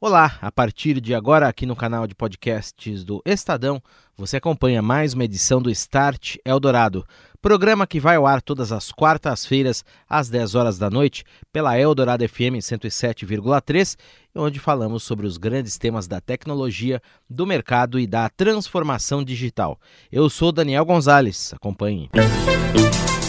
Olá, 0.00 0.38
a 0.40 0.52
partir 0.52 1.00
de 1.00 1.12
agora 1.12 1.48
aqui 1.48 1.66
no 1.66 1.74
canal 1.74 2.06
de 2.06 2.14
podcasts 2.14 3.02
do 3.02 3.20
Estadão, 3.26 3.82
você 4.16 4.36
acompanha 4.36 4.80
mais 4.80 5.12
uma 5.12 5.24
edição 5.24 5.60
do 5.60 5.68
Start 5.72 6.36
Eldorado, 6.44 7.04
programa 7.42 7.84
que 7.84 7.98
vai 7.98 8.14
ao 8.14 8.24
ar 8.24 8.40
todas 8.40 8.70
as 8.70 8.92
quartas-feiras 8.92 9.84
às 10.08 10.28
10 10.28 10.54
horas 10.54 10.78
da 10.78 10.88
noite 10.88 11.24
pela 11.52 11.76
Eldorado 11.76 12.26
FM 12.28 12.62
107,3, 12.62 13.96
onde 14.36 14.60
falamos 14.60 15.02
sobre 15.02 15.26
os 15.26 15.36
grandes 15.36 15.76
temas 15.76 16.06
da 16.06 16.20
tecnologia, 16.20 17.02
do 17.28 17.44
mercado 17.44 17.98
e 17.98 18.06
da 18.06 18.28
transformação 18.28 19.24
digital. 19.24 19.80
Eu 20.12 20.30
sou 20.30 20.52
Daniel 20.52 20.84
Gonzalez, 20.84 21.52
acompanhe. 21.52 22.08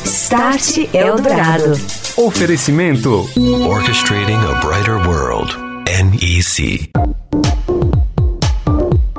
Start 0.05 0.77
Eldorado. 0.93 1.71
Oferecimento 2.15 3.27
Orchestrating 3.67 4.37
a 4.37 4.59
Brighter 4.63 4.97
World. 5.07 5.68
NEC. 6.01 6.89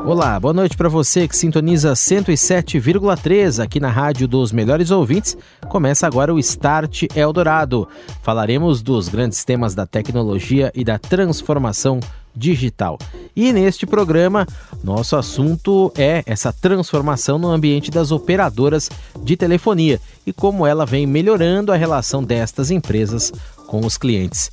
Olá, 0.02 0.40
boa 0.40 0.54
noite 0.54 0.78
para 0.78 0.88
você 0.88 1.28
que 1.28 1.36
sintoniza 1.36 1.92
107,3 1.92 3.62
aqui 3.62 3.78
na 3.78 3.90
Rádio 3.90 4.26
dos 4.26 4.50
Melhores 4.50 4.90
Ouvintes. 4.90 5.36
Começa 5.68 6.06
agora 6.06 6.32
o 6.32 6.38
Start 6.38 7.02
Eldorado. 7.14 7.86
Falaremos 8.22 8.80
dos 8.80 9.10
grandes 9.10 9.44
temas 9.44 9.74
da 9.74 9.84
tecnologia 9.84 10.72
e 10.74 10.82
da 10.82 10.98
transformação 10.98 12.00
digital. 12.34 12.98
E 13.36 13.52
neste 13.52 13.86
programa, 13.86 14.46
nosso 14.82 15.16
assunto 15.16 15.92
é 15.94 16.22
essa 16.24 16.50
transformação 16.50 17.38
no 17.38 17.50
ambiente 17.50 17.90
das 17.90 18.10
operadoras 18.10 18.88
de 19.22 19.36
telefonia 19.36 20.00
e 20.26 20.32
como 20.32 20.66
ela 20.66 20.86
vem 20.86 21.06
melhorando 21.06 21.72
a 21.72 21.76
relação 21.76 22.24
destas 22.24 22.70
empresas 22.70 23.32
com 23.70 23.86
os 23.86 23.96
clientes. 23.96 24.50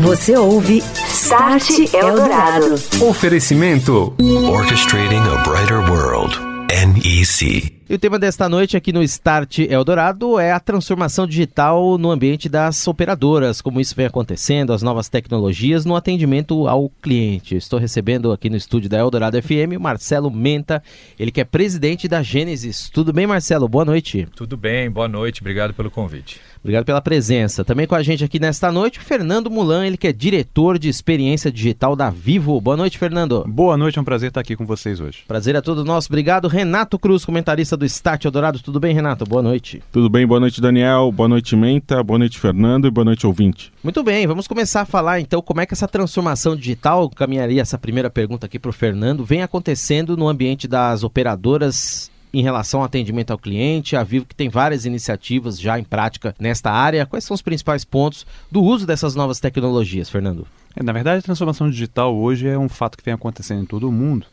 Você 0.00 0.34
ouve 0.34 0.78
Start 0.78 1.68
Eldorado. 1.92 2.76
Oferecimento 3.06 4.14
Orchestrating 4.50 5.16
a 5.16 5.42
Brighter 5.42 5.80
World. 5.90 6.34
NEC. 6.72 7.82
E 7.90 7.94
o 7.94 7.98
tema 7.98 8.18
desta 8.18 8.48
noite 8.48 8.74
aqui 8.74 8.90
no 8.90 9.02
Start 9.02 9.58
Eldorado 9.58 10.38
é 10.38 10.50
a 10.50 10.58
transformação 10.58 11.26
digital 11.26 11.98
no 11.98 12.10
ambiente 12.10 12.48
das 12.48 12.88
operadoras, 12.88 13.60
como 13.60 13.78
isso 13.78 13.94
vem 13.94 14.06
acontecendo, 14.06 14.72
as 14.72 14.80
novas 14.82 15.10
tecnologias 15.10 15.84
no 15.84 15.94
atendimento 15.94 16.66
ao 16.66 16.88
cliente. 16.88 17.54
Estou 17.54 17.78
recebendo 17.78 18.32
aqui 18.32 18.48
no 18.48 18.56
estúdio 18.56 18.88
da 18.88 18.96
Eldorado 18.96 19.36
FM 19.42 19.76
o 19.76 19.80
Marcelo 19.80 20.30
Menta, 20.30 20.82
ele 21.18 21.30
que 21.30 21.42
é 21.42 21.44
presidente 21.44 22.08
da 22.08 22.22
Gênesis. 22.22 22.88
Tudo 22.88 23.12
bem, 23.12 23.26
Marcelo? 23.26 23.68
Boa 23.68 23.84
noite. 23.84 24.26
Tudo 24.34 24.56
bem, 24.56 24.90
boa 24.90 25.06
noite, 25.06 25.42
obrigado 25.42 25.74
pelo 25.74 25.90
convite. 25.90 26.40
Obrigado 26.62 26.84
pela 26.84 27.02
presença. 27.02 27.64
Também 27.64 27.88
com 27.88 27.96
a 27.96 28.02
gente 28.04 28.22
aqui 28.22 28.38
nesta 28.38 28.70
noite, 28.70 29.00
o 29.00 29.02
Fernando 29.02 29.50
Mulan, 29.50 29.84
ele 29.84 29.96
que 29.96 30.06
é 30.06 30.12
diretor 30.12 30.78
de 30.78 30.88
experiência 30.88 31.50
digital 31.50 31.96
da 31.96 32.08
Vivo. 32.08 32.60
Boa 32.60 32.76
noite, 32.76 32.98
Fernando. 32.98 33.44
Boa 33.48 33.76
noite, 33.76 33.98
é 33.98 34.00
um 34.00 34.04
prazer 34.04 34.28
estar 34.28 34.40
aqui 34.40 34.54
com 34.54 34.64
vocês 34.64 35.00
hoje. 35.00 35.24
Prazer 35.26 35.56
é 35.56 35.60
todo 35.60 35.84
nosso. 35.84 36.08
Obrigado, 36.08 36.46
Renato 36.46 37.00
Cruz, 37.00 37.24
comentarista 37.24 37.76
do 37.76 37.84
Start 37.84 38.24
Eldorado. 38.24 38.60
Tudo 38.60 38.78
bem, 38.78 38.94
Renato? 38.94 39.24
Boa 39.24 39.42
noite. 39.42 39.82
Tudo 39.90 40.08
bem, 40.08 40.24
boa 40.24 40.38
noite, 40.38 40.60
Daniel. 40.60 41.10
Boa 41.10 41.28
noite, 41.28 41.56
Menta. 41.56 42.00
Boa 42.00 42.20
noite, 42.20 42.38
Fernando. 42.38 42.86
E 42.86 42.90
boa 42.92 43.04
noite, 43.04 43.26
ouvinte. 43.26 43.72
Muito 43.82 44.00
bem, 44.04 44.24
vamos 44.28 44.46
começar 44.46 44.82
a 44.82 44.86
falar 44.86 45.18
então 45.18 45.42
como 45.42 45.60
é 45.60 45.66
que 45.66 45.74
essa 45.74 45.88
transformação 45.88 46.54
digital, 46.54 47.10
caminharia 47.10 47.60
essa 47.60 47.76
primeira 47.76 48.08
pergunta 48.08 48.46
aqui 48.46 48.60
para 48.60 48.70
o 48.70 48.72
Fernando, 48.72 49.24
vem 49.24 49.42
acontecendo 49.42 50.16
no 50.16 50.28
ambiente 50.28 50.68
das 50.68 51.02
operadoras 51.02 52.11
em 52.32 52.42
relação 52.42 52.80
ao 52.80 52.86
atendimento 52.86 53.30
ao 53.30 53.38
cliente. 53.38 53.96
A 53.96 54.02
Vivo 54.02 54.26
que 54.26 54.34
tem 54.34 54.48
várias 54.48 54.84
iniciativas 54.84 55.60
já 55.60 55.78
em 55.78 55.84
prática 55.84 56.34
nesta 56.38 56.70
área. 56.70 57.06
Quais 57.06 57.24
são 57.24 57.34
os 57.34 57.42
principais 57.42 57.84
pontos 57.84 58.26
do 58.50 58.62
uso 58.62 58.86
dessas 58.86 59.14
novas 59.14 59.40
tecnologias, 59.40 60.08
Fernando? 60.08 60.46
É, 60.74 60.82
na 60.82 60.92
verdade, 60.92 61.18
a 61.18 61.22
transformação 61.22 61.70
digital 61.70 62.16
hoje 62.16 62.48
é 62.48 62.58
um 62.58 62.68
fato 62.68 62.96
que 62.96 63.04
vem 63.04 63.14
acontecendo 63.14 63.62
em 63.62 63.66
todo 63.66 63.88
o 63.88 63.92
mundo. 63.92 64.26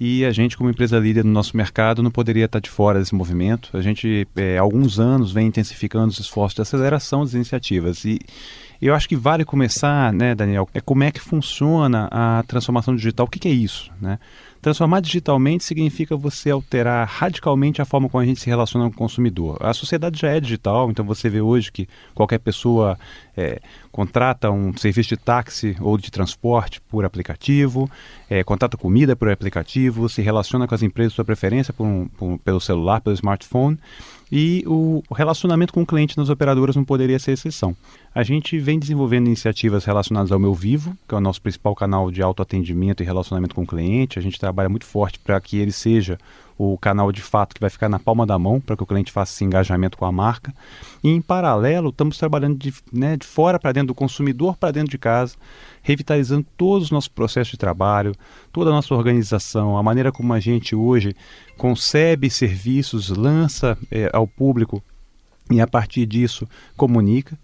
E 0.00 0.24
a 0.24 0.30
gente, 0.30 0.56
como 0.56 0.70
empresa 0.70 0.98
líder 0.98 1.24
no 1.24 1.32
nosso 1.32 1.56
mercado, 1.56 2.04
não 2.04 2.10
poderia 2.10 2.44
estar 2.44 2.60
de 2.60 2.70
fora 2.70 3.00
desse 3.00 3.14
movimento. 3.14 3.76
A 3.76 3.82
gente, 3.82 4.28
é, 4.36 4.56
há 4.56 4.60
alguns 4.60 5.00
anos, 5.00 5.32
vem 5.32 5.48
intensificando 5.48 6.08
os 6.08 6.20
esforços 6.20 6.54
de 6.54 6.62
aceleração 6.62 7.24
das 7.24 7.34
iniciativas. 7.34 8.04
E 8.04 8.20
eu 8.86 8.94
acho 8.94 9.08
que 9.08 9.16
vale 9.16 9.44
começar, 9.44 10.12
né, 10.12 10.34
Daniel, 10.34 10.68
é 10.72 10.80
como 10.80 11.02
é 11.02 11.10
que 11.10 11.20
funciona 11.20 12.08
a 12.10 12.44
transformação 12.46 12.94
digital. 12.94 13.26
O 13.26 13.28
que, 13.28 13.38
que 13.38 13.48
é 13.48 13.52
isso, 13.52 13.90
né? 14.00 14.18
Transformar 14.60 15.00
digitalmente 15.00 15.62
significa 15.62 16.16
você 16.16 16.50
alterar 16.50 17.06
radicalmente 17.06 17.80
a 17.80 17.84
forma 17.84 18.08
como 18.08 18.20
a 18.20 18.26
gente 18.26 18.40
se 18.40 18.48
relaciona 18.48 18.86
com 18.86 18.94
o 18.94 18.98
consumidor. 18.98 19.56
A 19.60 19.72
sociedade 19.72 20.20
já 20.20 20.30
é 20.30 20.40
digital, 20.40 20.90
então 20.90 21.04
você 21.04 21.28
vê 21.28 21.40
hoje 21.40 21.70
que 21.70 21.88
qualquer 22.12 22.38
pessoa 22.38 22.98
é, 23.36 23.60
contrata 23.92 24.50
um 24.50 24.76
serviço 24.76 25.10
de 25.10 25.16
táxi 25.16 25.76
ou 25.80 25.96
de 25.96 26.10
transporte 26.10 26.80
por 26.80 27.04
aplicativo, 27.04 27.88
é, 28.28 28.42
contrata 28.42 28.76
comida 28.76 29.14
por 29.14 29.30
aplicativo, 29.30 30.08
se 30.08 30.22
relaciona 30.22 30.66
com 30.66 30.74
as 30.74 30.82
empresas 30.82 31.12
sua 31.12 31.24
preferência 31.24 31.72
por 31.72 31.86
um, 31.86 32.08
por, 32.08 32.38
pelo 32.38 32.60
celular, 32.60 33.00
pelo 33.00 33.14
smartphone. 33.14 33.78
E 34.30 34.62
o 34.66 35.02
relacionamento 35.14 35.72
com 35.72 35.82
o 35.82 35.86
cliente 35.86 36.18
nas 36.18 36.28
operadoras 36.28 36.76
não 36.76 36.84
poderia 36.84 37.18
ser 37.18 37.32
exceção. 37.32 37.74
A 38.18 38.24
gente 38.24 38.58
vem 38.58 38.80
desenvolvendo 38.80 39.28
iniciativas 39.28 39.84
relacionadas 39.84 40.32
ao 40.32 40.40
Meu 40.40 40.52
Vivo, 40.52 40.98
que 41.06 41.14
é 41.14 41.18
o 41.18 41.20
nosso 41.20 41.40
principal 41.40 41.72
canal 41.72 42.10
de 42.10 42.20
autoatendimento 42.20 43.00
e 43.00 43.06
relacionamento 43.06 43.54
com 43.54 43.62
o 43.62 43.66
cliente. 43.66 44.18
A 44.18 44.22
gente 44.22 44.40
trabalha 44.40 44.68
muito 44.68 44.86
forte 44.86 45.20
para 45.20 45.40
que 45.40 45.56
ele 45.56 45.70
seja 45.70 46.18
o 46.58 46.76
canal 46.76 47.12
de 47.12 47.22
fato 47.22 47.54
que 47.54 47.60
vai 47.60 47.70
ficar 47.70 47.88
na 47.88 48.00
palma 48.00 48.26
da 48.26 48.36
mão 48.36 48.60
para 48.60 48.76
que 48.76 48.82
o 48.82 48.86
cliente 48.86 49.12
faça 49.12 49.32
esse 49.32 49.44
engajamento 49.44 49.96
com 49.96 50.04
a 50.04 50.10
marca. 50.10 50.52
E 51.04 51.08
em 51.10 51.20
paralelo, 51.20 51.90
estamos 51.90 52.18
trabalhando 52.18 52.58
de, 52.58 52.74
né, 52.92 53.16
de 53.16 53.24
fora 53.24 53.56
para 53.56 53.70
dentro, 53.70 53.86
do 53.86 53.94
consumidor 53.94 54.56
para 54.56 54.72
dentro 54.72 54.90
de 54.90 54.98
casa, 54.98 55.36
revitalizando 55.80 56.44
todos 56.56 56.86
os 56.86 56.90
nossos 56.90 57.06
processos 57.06 57.52
de 57.52 57.56
trabalho, 57.56 58.16
toda 58.52 58.70
a 58.70 58.72
nossa 58.72 58.92
organização, 58.96 59.78
a 59.78 59.82
maneira 59.84 60.10
como 60.10 60.32
a 60.32 60.40
gente 60.40 60.74
hoje 60.74 61.14
concebe 61.56 62.28
serviços, 62.30 63.10
lança 63.10 63.78
é, 63.92 64.10
ao 64.12 64.26
público 64.26 64.82
e 65.52 65.60
a 65.60 65.68
partir 65.68 66.04
disso 66.04 66.48
comunica. 66.76 67.38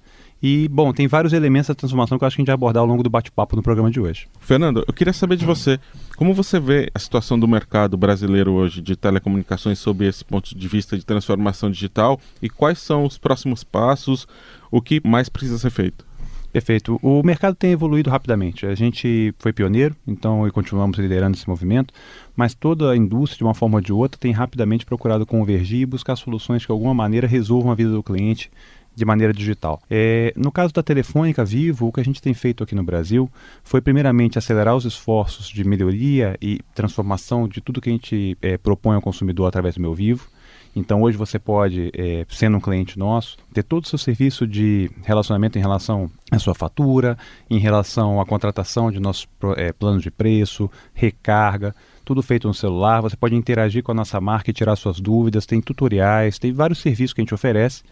E, 0.47 0.69
bom, 0.69 0.93
tem 0.93 1.09
vários 1.09 1.33
elementos 1.33 1.69
da 1.69 1.75
transformação 1.75 2.19
que 2.19 2.23
eu 2.23 2.27
acho 2.27 2.37
que 2.37 2.43
a 2.43 2.43
gente 2.43 2.49
vai 2.49 2.55
abordar 2.55 2.83
ao 2.83 2.87
longo 2.87 3.03
do 3.03 3.09
bate-papo 3.09 3.57
no 3.57 3.63
programa 3.63 3.91
de 3.91 3.99
hoje. 3.99 4.29
Fernando, 4.41 4.85
eu 4.87 4.93
queria 4.93 5.15
saber 5.15 5.37
de 5.37 5.47
você, 5.47 5.81
como 6.19 6.35
você 6.35 6.61
vê 6.61 6.91
a 6.95 6.99
situação 6.99 7.39
do 7.39 7.49
mercado 7.49 7.97
brasileiro 7.97 8.53
hoje 8.53 8.83
de 8.83 8.95
telecomunicações 8.95 9.79
sob 9.79 10.07
esse 10.07 10.23
ponto 10.23 10.55
de 10.55 10.69
vista 10.69 10.99
de 10.99 11.07
transformação 11.07 11.71
digital 11.71 12.21
e 12.43 12.51
quais 12.51 12.79
são 12.79 13.07
os 13.07 13.17
próximos 13.17 13.65
passos, 13.65 14.29
o 14.71 14.83
que 14.83 15.01
mais 15.03 15.31
precisa 15.31 15.57
ser 15.57 15.71
feito? 15.71 16.05
Perfeito. 16.53 17.01
O 17.03 17.23
mercado 17.23 17.55
tem 17.55 17.73
evoluído 17.73 18.11
rapidamente. 18.11 18.67
A 18.67 18.75
gente 18.75 19.35
foi 19.39 19.51
pioneiro, 19.51 19.97
então 20.07 20.47
e 20.47 20.51
continuamos 20.51 20.99
liderando 20.99 21.39
esse 21.39 21.49
movimento, 21.49 21.95
mas 22.37 22.55
toda 22.55 22.91
a 22.91 22.97
indústria, 22.97 23.39
de 23.39 23.45
uma 23.45 23.55
forma 23.55 23.79
ou 23.79 23.81
de 23.81 23.95
outra, 23.95 24.21
tem 24.21 24.31
rapidamente 24.31 24.85
procurado 24.85 25.25
convergir 25.25 25.81
e 25.81 25.87
buscar 25.87 26.17
soluções 26.17 26.63
que, 26.63 26.67
de 26.67 26.73
alguma 26.73 26.93
maneira, 26.93 27.27
resolvam 27.27 27.73
a 27.73 27.75
vida 27.75 27.91
do 27.91 28.03
cliente 28.03 28.51
de 28.95 29.05
maneira 29.05 29.33
digital. 29.33 29.81
É, 29.91 30.33
no 30.37 30.53
caso 30.53 30.73
da 30.73 30.83
Telefônica 30.83 31.45
Vivo, 31.45 31.89
o 31.89 31.93
que 31.93 32.01
a 32.01 32.05
gente 32.05 32.23
tem 32.23 32.35
feito 32.35 32.63
aqui 32.63 32.75
no 32.75 32.83
Brasil 32.83 33.31
foi, 33.63 33.81
primeiramente, 33.81 34.39
acelerar 34.39 34.77
os 34.77 34.85
esforços 34.85 35.49
de 35.49 35.65
melhoria 35.65 36.37
e 36.41 36.61
transformação 36.75 37.49
de 37.49 37.61
tudo 37.61 37.81
que 37.81 37.89
a 37.89 37.93
gente 37.93 38.37
é, 38.41 38.57
propõe 38.57 38.97
ao 38.97 39.03
consumidor 39.03 39.47
através 39.47 39.75
do 39.75 39.81
Meu 39.81 39.95
Vivo. 39.95 40.29
Então 40.77 41.03
hoje 41.03 41.17
você 41.17 41.39
pode, 41.39 41.91
é, 41.97 42.27
sendo 42.29 42.57
um 42.57 42.61
cliente 42.61 42.99
nosso, 42.99 43.37
ter 43.53 43.63
todo 43.63 43.85
o 43.85 43.87
seu 43.87 43.99
serviço 43.99 44.47
de 44.47 44.91
relacionamento 45.05 45.57
em 45.57 45.61
relação 45.61 46.11
à 46.33 46.39
sua 46.39 46.55
fatura, 46.55 47.17
em 47.49 47.59
relação 47.59 48.21
à 48.21 48.27
contratação 48.27 48.91
de 48.91 48.99
nossos 48.99 49.29
é, 49.57 49.73
planos 49.73 50.03
de 50.03 50.11
preço, 50.11 50.69
recarga, 50.93 51.75
tudo 52.05 52.23
feito 52.23 52.47
no 52.47 52.55
celular. 52.55 53.01
Você 53.01 53.17
pode 53.17 53.35
interagir 53.35 53.83
com 53.83 53.93
a 53.93 53.95
nossa 53.95 54.21
marca 54.21 54.51
e 54.51 54.55
tirar 54.55 54.77
suas 54.77 55.01
dúvidas. 55.01 55.47
Tem 55.47 55.61
tutoriais, 55.61 56.39
tem 56.39 56.53
vários 56.53 56.81
serviços 56.81 57.13
que 57.13 57.21
a 57.21 57.25
gente 57.25 57.35
oferece. 57.35 57.83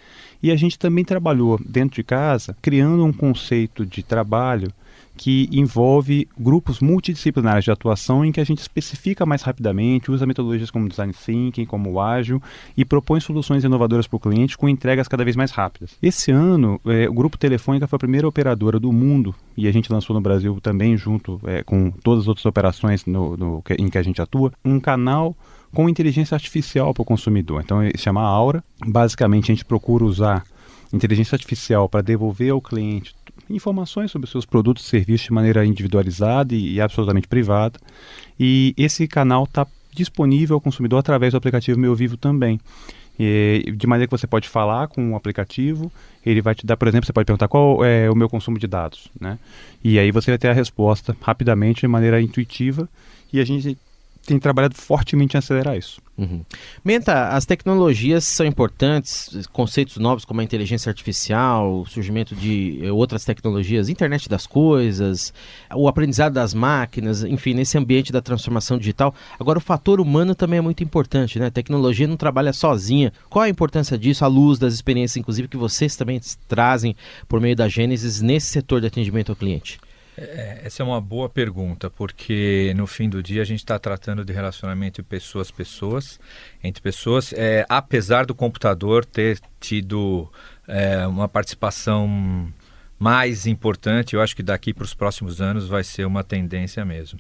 E 0.43 0.51
a 0.51 0.57
gente 0.57 0.79
também 0.79 1.05
trabalhou 1.05 1.59
dentro 1.65 1.97
de 1.97 2.03
casa, 2.03 2.57
criando 2.61 3.05
um 3.05 3.13
conceito 3.13 3.87
de 3.87 4.03
trabalho 4.03 4.73
que 5.17 5.49
envolve 5.53 6.29
grupos 6.39 6.81
multidisciplinares 6.81 7.65
de 7.65 7.71
atuação 7.71 8.25
em 8.25 8.33
que 8.33 8.41
a 8.41 8.45
gente 8.45 8.61
especifica 8.61 9.27
mais 9.27 9.43
rapidamente, 9.43 10.11
usa 10.11 10.27
metodologias 10.27 10.71
como 10.71 10.89
design 10.89 11.13
thinking, 11.13 11.65
como 11.65 12.01
ágil 12.01 12.43
e 12.77 12.85
propõe 12.85 13.21
soluções 13.21 13.65
inovadoras 13.65 14.07
para 14.07 14.17
o 14.17 14.21
cliente 14.21 14.57
com 14.57 14.69
entregas 14.69 15.09
cada 15.09 15.25
vez 15.25 15.37
mais 15.37 15.51
rápidas. 15.51 15.97
Esse 16.03 16.31
ano, 16.31 16.81
é, 16.87 17.09
o 17.09 17.13
Grupo 17.13 17.39
Telefônica 17.39 17.87
foi 17.87 17.97
a 17.97 18.01
primeira 18.01 18.27
operadora 18.27 18.81
do 18.81 18.93
mundo 18.93 19.35
e 19.57 19.69
a 19.69 19.73
gente 19.73 19.93
lançou 19.93 20.15
no 20.15 20.21
Brasil 20.21 20.59
também 20.61 20.97
junto 20.97 21.41
é, 21.45 21.63
com 21.63 21.91
todas 21.91 22.23
as 22.23 22.29
outras 22.29 22.47
operações 22.47 23.05
no, 23.07 23.37
no, 23.37 23.63
em 23.79 23.89
que 23.89 23.99
a 23.99 24.03
gente 24.03 24.21
atua, 24.21 24.53
um 24.65 24.81
canal 24.81 25.37
com 25.73 25.89
inteligência 25.89 26.35
artificial 26.35 26.93
para 26.93 27.03
o 27.03 27.05
consumidor. 27.05 27.63
Então, 27.65 27.79
se 27.83 28.03
chama 28.03 28.21
Aura. 28.21 28.63
Basicamente, 28.87 29.51
a 29.51 29.55
gente 29.55 29.65
procura 29.65 30.05
usar 30.05 30.45
inteligência 30.93 31.35
artificial 31.35 31.89
para 31.89 32.03
devolver 32.03 32.53
ao 32.53 32.61
cliente 32.61 33.15
informações 33.55 34.11
sobre 34.11 34.25
os 34.25 34.31
seus 34.31 34.45
produtos 34.45 34.85
e 34.85 34.89
serviços 34.89 35.27
de 35.27 35.33
maneira 35.33 35.65
individualizada 35.65 36.55
e, 36.55 36.75
e 36.75 36.81
absolutamente 36.81 37.29
privada. 37.29 37.79
E 38.39 38.75
esse 38.77 39.07
canal 39.07 39.45
está 39.45 39.67
disponível 39.95 40.55
ao 40.55 40.61
consumidor 40.61 40.99
através 40.99 41.33
do 41.33 41.37
aplicativo 41.37 41.79
Meu 41.79 41.95
Vivo 41.95 42.17
também. 42.17 42.61
E, 43.19 43.73
de 43.77 43.87
maneira 43.87 44.09
que 44.09 44.19
você 44.19 44.27
pode 44.27 44.49
falar 44.49 44.89
com 44.89 45.13
o 45.13 45.17
aplicativo, 45.17 45.93
ele 46.25 46.41
vai 46.41 46.55
te 46.55 46.65
dar, 46.65 46.77
por 46.77 46.89
exemplo, 46.89 47.07
você 47.07 47.13
pode 47.13 47.27
perguntar 47.27 47.49
qual 47.49 47.85
é 47.85 48.11
o 48.11 48.15
meu 48.15 48.29
consumo 48.29 48.59
de 48.59 48.67
dados, 48.67 49.09
né? 49.21 49.39
E 49.85 49.99
aí 49.99 50.11
você 50.11 50.31
vai 50.31 50.39
ter 50.39 50.49
a 50.49 50.53
resposta 50.53 51.17
rapidamente, 51.21 51.83
de 51.83 51.89
maneira 51.89 52.21
intuitiva, 52.21 52.89
e 53.33 53.41
a 53.41 53.45
gente 53.45 53.77
tem 54.27 54.39
trabalhado 54.39 54.75
fortemente 54.77 55.37
em 55.37 55.39
acelerar 55.39 55.77
isso. 55.77 56.01
Uhum. 56.17 56.45
Menta, 56.85 57.29
as 57.29 57.47
tecnologias 57.47 58.25
são 58.25 58.45
importantes, 58.47 59.47
conceitos 59.53 59.97
novos 59.97 60.25
como 60.25 60.41
a 60.41 60.45
inteligência 60.45 60.91
artificial, 60.91 61.81
o 61.81 61.87
surgimento 61.87 62.37
de 62.37 62.81
eh, 62.83 62.93
outras 62.93 63.25
tecnologias, 63.25 63.89
internet 63.89 64.29
das 64.29 64.47
coisas, 64.47 65.33
o 65.75 65.89
aprendizado 65.89 66.35
das 66.35 66.55
máquinas, 66.55 67.25
enfim, 67.25 67.55
nesse 67.55 67.77
ambiente 67.79 68.13
da 68.13 68.21
transformação 68.21 68.79
digital. 68.79 69.15
Agora, 69.41 69.59
o 69.59 69.63
fator 69.63 70.01
humano 70.01 70.35
também 70.35 70.59
é 70.59 70.63
muito 70.63 70.85
importante, 70.85 71.39
né? 71.39 71.47
A 71.47 71.51
tecnologia 71.51 72.07
não 72.07 72.17
trabalha 72.17 72.53
sozinha. 72.53 73.13
Qual 73.29 73.43
a 73.43 73.49
importância 73.49 73.99
disso, 73.99 74.25
à 74.25 74.29
luz 74.29 74.59
das 74.59 74.75
experiências, 74.75 75.17
inclusive, 75.17 75.49
que 75.49 75.57
vocês 75.57 75.97
também 75.97 76.21
trazem 76.47 76.95
por 77.27 77.41
meio 77.41 77.57
da 77.57 77.69
Gênesis 77.69 78.21
nesse 78.21 78.47
setor 78.49 78.81
de 78.81 78.87
atendimento 78.87 79.33
ao 79.33 79.37
cliente? 79.37 79.81
É, 80.17 80.61
essa 80.65 80.83
é 80.83 80.85
uma 80.85 81.01
boa 81.01 81.29
pergunta, 81.29 81.89
porque 81.89 82.73
no 82.77 82.87
fim 82.87 83.09
do 83.09 83.23
dia 83.23 83.43
a 83.43 83.45
gente 83.45 83.61
está 83.61 83.79
tratando 83.79 84.25
de 84.25 84.33
relacionamento 84.33 85.01
de 85.01 85.09
pessoas-pessoas, 85.09 86.21
entre 86.63 86.83
pessoas, 86.83 87.33
é, 87.33 87.65
apesar 87.69 88.27
do 88.27 88.35
computador 88.35 89.05
ter 89.05 89.41
tido 89.59 90.31
é, 90.69 91.07
uma 91.07 91.29
participação 91.29 92.53
mais 93.03 93.49
importante, 93.49 94.15
eu 94.15 94.21
acho 94.21 94.37
que 94.37 94.45
daqui 94.45 94.73
para 94.73 94.85
os 94.85 94.95
próximos 94.95 95.41
anos 95.41 95.67
vai 95.67 95.83
ser 95.83 96.05
uma 96.05 96.23
tendência 96.23 96.85
mesmo. 96.85 97.19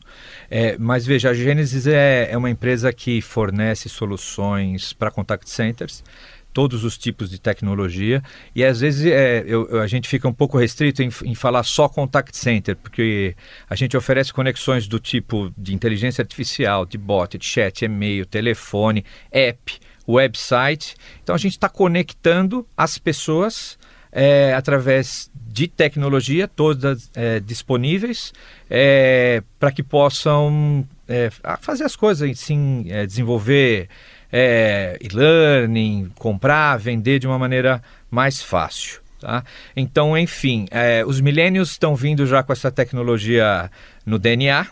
É, 0.48 0.78
mas 0.78 1.04
veja, 1.04 1.30
a 1.30 1.34
Genesis 1.34 1.88
é, 1.88 2.30
é 2.30 2.38
uma 2.38 2.48
empresa 2.48 2.92
que 2.92 3.20
fornece 3.20 3.88
soluções 3.88 4.92
para 4.92 5.10
contact 5.10 5.50
centers 5.50 6.04
todos 6.52 6.84
os 6.84 6.98
tipos 6.98 7.30
de 7.30 7.40
tecnologia 7.40 8.22
e 8.54 8.64
às 8.64 8.80
vezes 8.80 9.06
é, 9.06 9.44
eu, 9.46 9.80
a 9.80 9.86
gente 9.86 10.08
fica 10.08 10.28
um 10.28 10.32
pouco 10.32 10.58
restrito 10.58 11.02
em, 11.02 11.10
em, 11.24 11.34
falar 11.34 11.62
só 11.62 11.88
contact 11.88 12.36
center, 12.36 12.76
porque 12.76 13.34
a 13.68 13.74
gente 13.74 13.96
oferece 13.96 14.32
conexões 14.32 14.86
do 14.86 14.98
tipo 14.98 15.52
de 15.56 15.74
inteligência 15.74 16.22
artificial, 16.22 16.84
de 16.84 16.98
bot, 16.98 17.38
de 17.38 17.44
chat, 17.44 17.84
e-mail, 17.84 18.26
telefone, 18.26 19.04
app, 19.30 19.78
website. 20.06 20.94
Então 21.22 21.34
a 21.34 21.38
gente 21.38 21.52
está 21.52 21.68
conectando 21.68 22.66
as 22.76 22.98
pessoas 22.98 23.78
é, 24.12 24.52
através 24.54 25.30
de 25.34 25.66
tecnologia, 25.66 26.46
todas 26.46 27.10
é, 27.14 27.40
disponíveis, 27.40 28.32
é, 28.70 29.42
para 29.58 29.72
que 29.72 29.82
possam 29.82 30.86
é, 31.08 31.30
fazer 31.60 31.84
as 31.84 31.96
coisas, 31.96 32.38
sim, 32.38 32.86
é, 32.88 33.06
desenvolver 33.06 33.88
é, 34.32 34.96
e-learning, 35.00 36.10
comprar, 36.16 36.78
vender 36.78 37.18
de 37.18 37.26
uma 37.26 37.38
maneira 37.38 37.82
mais 38.10 38.42
fácil. 38.42 39.00
Tá? 39.20 39.44
Então, 39.76 40.18
enfim, 40.18 40.66
é, 40.70 41.04
os 41.06 41.20
milênios 41.20 41.70
estão 41.70 41.94
vindo 41.94 42.26
já 42.26 42.42
com 42.42 42.52
essa 42.52 42.72
tecnologia 42.72 43.70
no 44.04 44.18
DNA, 44.18 44.66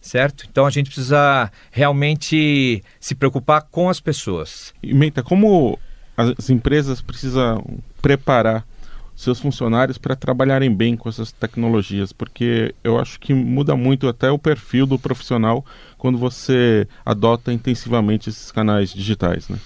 certo? 0.00 0.46
Então 0.50 0.66
a 0.66 0.70
gente 0.70 0.86
precisa 0.86 1.50
realmente 1.70 2.82
se 2.98 3.14
preocupar 3.14 3.62
com 3.70 3.88
as 3.88 4.00
pessoas. 4.00 4.74
E 4.82 4.92
Menta, 4.92 5.22
como 5.22 5.78
as 6.16 6.50
empresas 6.50 7.00
precisam 7.00 7.64
preparar 8.02 8.66
seus 9.14 9.40
funcionários 9.40 9.96
para 9.96 10.16
trabalharem 10.16 10.74
bem 10.74 10.96
com 10.96 11.08
essas 11.08 11.30
tecnologias, 11.30 12.12
porque 12.12 12.74
eu 12.82 12.98
acho 12.98 13.20
que 13.20 13.32
muda 13.32 13.76
muito 13.76 14.08
até 14.08 14.30
o 14.30 14.38
perfil 14.38 14.86
do 14.86 14.98
profissional 14.98 15.64
quando 15.96 16.18
você 16.18 16.86
adota 17.04 17.52
intensivamente 17.52 18.28
esses 18.28 18.50
canais 18.50 18.92
digitais, 18.92 19.48
né? 19.48 19.58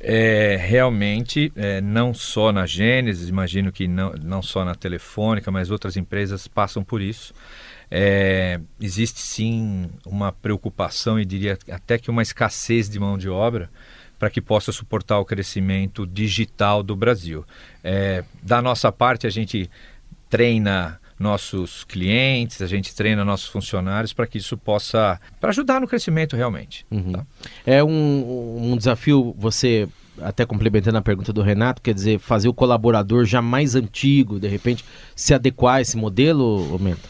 É, 0.00 0.56
realmente, 0.60 1.52
é, 1.56 1.80
não 1.80 2.14
só 2.14 2.52
na 2.52 2.66
Gênesis, 2.66 3.28
imagino 3.28 3.72
que 3.72 3.88
não, 3.88 4.12
não 4.22 4.42
só 4.42 4.64
na 4.64 4.74
Telefônica, 4.74 5.50
mas 5.50 5.72
outras 5.72 5.96
empresas 5.96 6.46
passam 6.46 6.84
por 6.84 7.02
isso. 7.02 7.34
É, 7.90 8.60
existe 8.80 9.20
sim 9.20 9.88
uma 10.06 10.30
preocupação 10.30 11.18
e 11.18 11.24
diria 11.24 11.58
até 11.70 11.98
que 11.98 12.10
uma 12.10 12.22
escassez 12.22 12.88
de 12.88 13.00
mão 13.00 13.18
de 13.18 13.28
obra 13.28 13.68
para 14.18 14.30
que 14.30 14.40
possa 14.40 14.72
suportar 14.72 15.18
o 15.18 15.24
crescimento 15.24 16.06
digital 16.06 16.82
do 16.82 16.96
Brasil. 16.96 17.44
É, 17.82 18.24
da 18.42 18.60
nossa 18.60 18.90
parte, 18.90 19.26
a 19.26 19.30
gente 19.30 19.70
treina 20.28 21.00
nossos 21.18 21.84
clientes, 21.84 22.62
a 22.62 22.66
gente 22.66 22.94
treina 22.94 23.24
nossos 23.24 23.48
funcionários 23.48 24.12
para 24.12 24.26
que 24.26 24.38
isso 24.38 24.56
possa 24.56 25.20
para 25.40 25.50
ajudar 25.50 25.80
no 25.80 25.88
crescimento 25.88 26.36
realmente. 26.36 26.86
Uhum. 26.90 27.12
Tá? 27.12 27.26
É 27.66 27.82
um, 27.82 28.72
um 28.72 28.76
desafio 28.76 29.34
você 29.36 29.88
até 30.20 30.44
complementando 30.44 30.98
a 30.98 31.02
pergunta 31.02 31.32
do 31.32 31.42
Renato, 31.42 31.80
quer 31.80 31.94
dizer, 31.94 32.18
fazer 32.18 32.48
o 32.48 32.54
colaborador 32.54 33.24
já 33.24 33.40
mais 33.40 33.74
antigo, 33.74 34.40
de 34.40 34.48
repente, 34.48 34.84
se 35.14 35.32
adequar 35.32 35.76
a 35.76 35.80
esse 35.80 35.96
modelo, 35.96 36.76
Menta? 36.80 37.08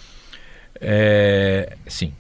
É, 0.81 1.76
sim, 1.87 2.12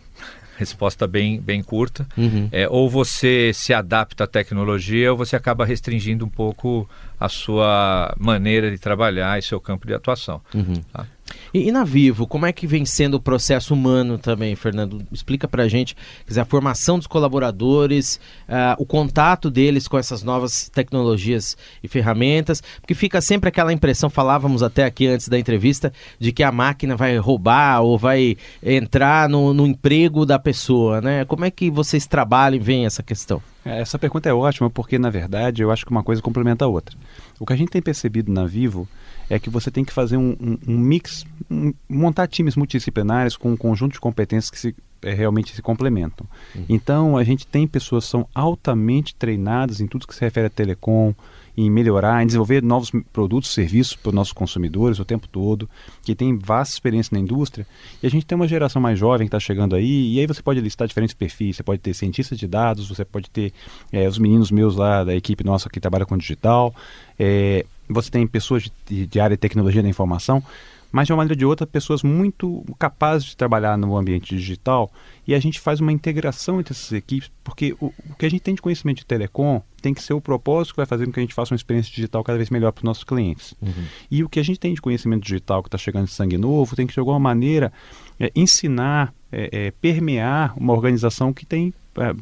resposta 0.58 1.06
bem, 1.06 1.40
bem 1.40 1.62
curta. 1.62 2.06
Uhum. 2.16 2.48
É, 2.50 2.68
ou 2.68 2.90
você 2.90 3.52
se 3.54 3.72
adapta 3.72 4.24
à 4.24 4.26
tecnologia 4.26 5.12
ou 5.12 5.16
você 5.16 5.36
acaba 5.36 5.64
restringindo 5.64 6.24
um 6.24 6.28
pouco 6.28 6.88
a 7.18 7.28
sua 7.28 8.14
maneira 8.18 8.70
de 8.70 8.78
trabalhar 8.78 9.38
e 9.38 9.42
seu 9.42 9.60
campo 9.60 9.86
de 9.86 9.94
atuação. 9.94 10.40
Uhum. 10.52 10.74
Tá? 10.92 11.06
E, 11.52 11.68
e, 11.68 11.72
na 11.72 11.84
Vivo, 11.84 12.26
como 12.26 12.46
é 12.46 12.52
que 12.52 12.66
vem 12.66 12.84
sendo 12.84 13.14
o 13.14 13.20
processo 13.20 13.74
humano 13.74 14.18
também, 14.18 14.54
Fernando? 14.54 15.02
Explica 15.12 15.48
pra 15.48 15.68
gente, 15.68 15.96
dizer, 16.26 16.40
a 16.40 16.44
formação 16.44 16.98
dos 16.98 17.06
colaboradores, 17.06 18.20
uh, 18.48 18.80
o 18.80 18.86
contato 18.86 19.50
deles 19.50 19.88
com 19.88 19.98
essas 19.98 20.22
novas 20.22 20.68
tecnologias 20.68 21.56
e 21.82 21.88
ferramentas, 21.88 22.62
porque 22.80 22.94
fica 22.94 23.20
sempre 23.20 23.48
aquela 23.48 23.72
impressão, 23.72 24.10
falávamos 24.10 24.62
até 24.62 24.84
aqui 24.84 25.06
antes 25.06 25.28
da 25.28 25.38
entrevista, 25.38 25.92
de 26.18 26.32
que 26.32 26.42
a 26.42 26.52
máquina 26.52 26.96
vai 26.96 27.16
roubar 27.16 27.80
ou 27.82 27.98
vai 27.98 28.36
entrar 28.62 29.28
no, 29.28 29.54
no 29.54 29.66
emprego 29.66 30.26
da 30.26 30.38
pessoa, 30.38 31.00
né? 31.00 31.24
Como 31.24 31.44
é 31.44 31.50
que 31.50 31.70
vocês 31.70 32.06
trabalham 32.06 32.56
e 32.56 32.62
veem 32.62 32.86
essa 32.86 33.02
questão? 33.02 33.42
É, 33.64 33.80
essa 33.80 33.98
pergunta 33.98 34.28
é 34.28 34.32
ótima 34.32 34.70
porque, 34.70 34.98
na 34.98 35.10
verdade, 35.10 35.62
eu 35.62 35.70
acho 35.70 35.84
que 35.84 35.90
uma 35.90 36.02
coisa 36.02 36.22
complementa 36.22 36.64
a 36.64 36.68
outra. 36.68 36.96
O 37.38 37.44
que 37.44 37.52
a 37.52 37.56
gente 37.56 37.70
tem 37.70 37.82
percebido 37.82 38.32
na 38.32 38.46
Vivo 38.46 38.88
é 39.28 39.38
que 39.38 39.50
você 39.50 39.70
tem 39.70 39.84
que 39.84 39.92
fazer 39.92 40.16
um, 40.16 40.36
um, 40.40 40.58
um 40.66 40.78
mix, 40.78 41.24
um, 41.50 41.72
montar 41.88 42.26
times 42.26 42.56
multidisciplinares 42.56 43.36
com 43.36 43.52
um 43.52 43.56
conjunto 43.56 43.92
de 43.92 44.00
competências 44.00 44.50
que 44.50 44.58
se, 44.58 44.74
é, 45.02 45.12
realmente 45.12 45.54
se 45.54 45.62
complementam. 45.62 46.26
Uhum. 46.54 46.64
Então, 46.68 47.16
a 47.16 47.24
gente 47.24 47.46
tem 47.46 47.66
pessoas 47.66 48.04
que 48.04 48.10
são 48.10 48.26
altamente 48.34 49.14
treinadas 49.14 49.80
em 49.80 49.86
tudo 49.86 50.06
que 50.06 50.14
se 50.14 50.20
refere 50.20 50.46
a 50.46 50.50
telecom, 50.50 51.14
em 51.60 51.68
melhorar, 51.68 52.22
em 52.22 52.26
desenvolver 52.26 52.62
novos 52.62 52.92
produtos, 53.12 53.52
serviços 53.52 53.96
para 53.96 54.10
os 54.10 54.14
nossos 54.14 54.32
consumidores 54.32 55.00
o 55.00 55.04
tempo 55.04 55.26
todo, 55.26 55.68
que 56.04 56.14
tem 56.14 56.38
vasta 56.38 56.72
experiência 56.72 57.12
na 57.12 57.20
indústria. 57.20 57.66
E 58.00 58.06
a 58.06 58.10
gente 58.10 58.24
tem 58.24 58.36
uma 58.36 58.46
geração 58.46 58.80
mais 58.80 58.96
jovem 58.96 59.26
que 59.26 59.34
está 59.34 59.40
chegando 59.40 59.74
aí, 59.74 60.14
e 60.14 60.20
aí 60.20 60.26
você 60.26 60.40
pode 60.40 60.60
listar 60.60 60.86
diferentes 60.86 61.16
perfis. 61.16 61.56
Você 61.56 61.64
pode 61.64 61.80
ter 61.80 61.94
cientistas 61.94 62.38
de 62.38 62.46
dados, 62.46 62.88
você 62.88 63.04
pode 63.04 63.28
ter 63.28 63.52
é, 63.90 64.06
os 64.06 64.18
meninos 64.18 64.52
meus 64.52 64.76
lá 64.76 65.02
da 65.02 65.16
equipe 65.16 65.42
nossa 65.42 65.68
que 65.68 65.80
trabalha 65.80 66.06
com 66.06 66.16
digital, 66.16 66.72
é, 67.18 67.66
você 67.88 68.10
tem 68.10 68.26
pessoas 68.26 68.70
de, 68.86 69.06
de 69.06 69.20
área 69.20 69.36
de 69.36 69.40
tecnologia 69.40 69.82
da 69.82 69.88
informação 69.88 70.42
mas 70.90 71.06
de 71.06 71.12
uma 71.12 71.18
maneira 71.18 71.34
ou 71.34 71.38
de 71.38 71.44
outra, 71.44 71.66
pessoas 71.66 72.02
muito 72.02 72.64
capazes 72.78 73.28
de 73.28 73.36
trabalhar 73.36 73.76
no 73.76 73.96
ambiente 73.96 74.34
digital 74.34 74.90
e 75.26 75.34
a 75.34 75.40
gente 75.40 75.60
faz 75.60 75.80
uma 75.80 75.92
integração 75.92 76.58
entre 76.58 76.72
essas 76.72 76.92
equipes, 76.92 77.30
porque 77.44 77.76
o, 77.78 77.86
o, 77.86 78.14
que 78.18 78.24
a 78.24 78.30
gente 78.30 78.40
tem 78.40 78.54
de 78.54 78.62
conhecimento 78.62 78.98
de 78.98 79.06
telecom 79.06 79.60
tem 79.82 79.92
que 79.92 80.02
ser 80.02 80.14
o 80.14 80.20
propósito 80.20 80.72
que 80.72 80.78
vai 80.78 80.86
fazer 80.86 81.04
com 81.04 81.12
que 81.12 81.20
a 81.20 81.22
gente 81.22 81.34
faça 81.34 81.52
uma 81.52 81.56
experiência 81.56 81.92
digital 81.94 82.24
cada 82.24 82.38
vez 82.38 82.48
melhor 82.48 82.72
para 82.72 82.80
os 82.80 82.84
nossos 82.84 83.04
clientes. 83.04 83.54
Uhum. 83.60 83.84
E 84.10 84.24
o 84.24 84.28
que 84.28 84.40
a 84.40 84.42
gente 84.42 84.58
tem 84.58 84.72
de 84.72 84.80
conhecimento 84.80 85.22
digital 85.22 85.62
que 85.62 85.68
está 85.68 85.78
chegando 85.78 86.06
de 86.06 86.12
sangue 86.12 86.38
novo 86.38 86.74
tem 86.74 86.86
que, 86.86 86.94
de 86.94 87.00
alguma 87.00 87.18
maneira, 87.18 87.70
é, 88.18 88.32
ensinar, 88.34 89.12
é, 89.30 89.66
é, 89.66 89.70
permear 89.70 90.54
uma 90.56 90.72
organização 90.72 91.32
que 91.32 91.44
tem 91.44 91.74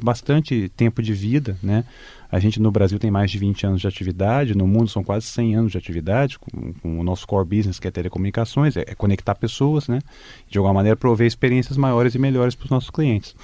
bastante 0.03 0.69
tempo 0.77 1.03
de 1.03 1.13
vida, 1.13 1.57
né? 1.63 1.85
A 2.31 2.39
gente 2.39 2.61
no 2.61 2.71
Brasil 2.71 2.99
tem 2.99 3.11
mais 3.11 3.31
de 3.31 3.39
20 3.39 3.67
anos 3.67 3.81
de 3.81 3.87
atividade, 3.87 4.57
no 4.57 4.67
mundo 4.67 4.89
são 4.89 5.05
quase 5.05 5.27
100 5.27 5.55
anos 5.55 5.73
de 5.73 5.79
atividade, 5.79 6.39
com, 6.39 6.73
com 6.73 7.01
o 7.01 7.05
nosso 7.05 7.27
core 7.27 7.47
business 7.47 7.79
que 7.79 7.87
é 7.87 7.91
telecomunicações, 7.91 8.77
é, 8.77 8.85
é, 8.87 8.95
conectar 8.95 9.35
pessoas, 9.35 9.87
né? 9.87 10.01
De 10.49 10.59
alguma 10.59 10.75
maneira 10.75 10.97
prover 10.97 11.27
experiências 11.27 11.77
maiores 11.77 12.15
e 12.15 12.19
melhores 12.19 12.55
para 12.55 12.65
os 12.65 12.71
nossos 12.71 12.91
clientes. 12.91 13.35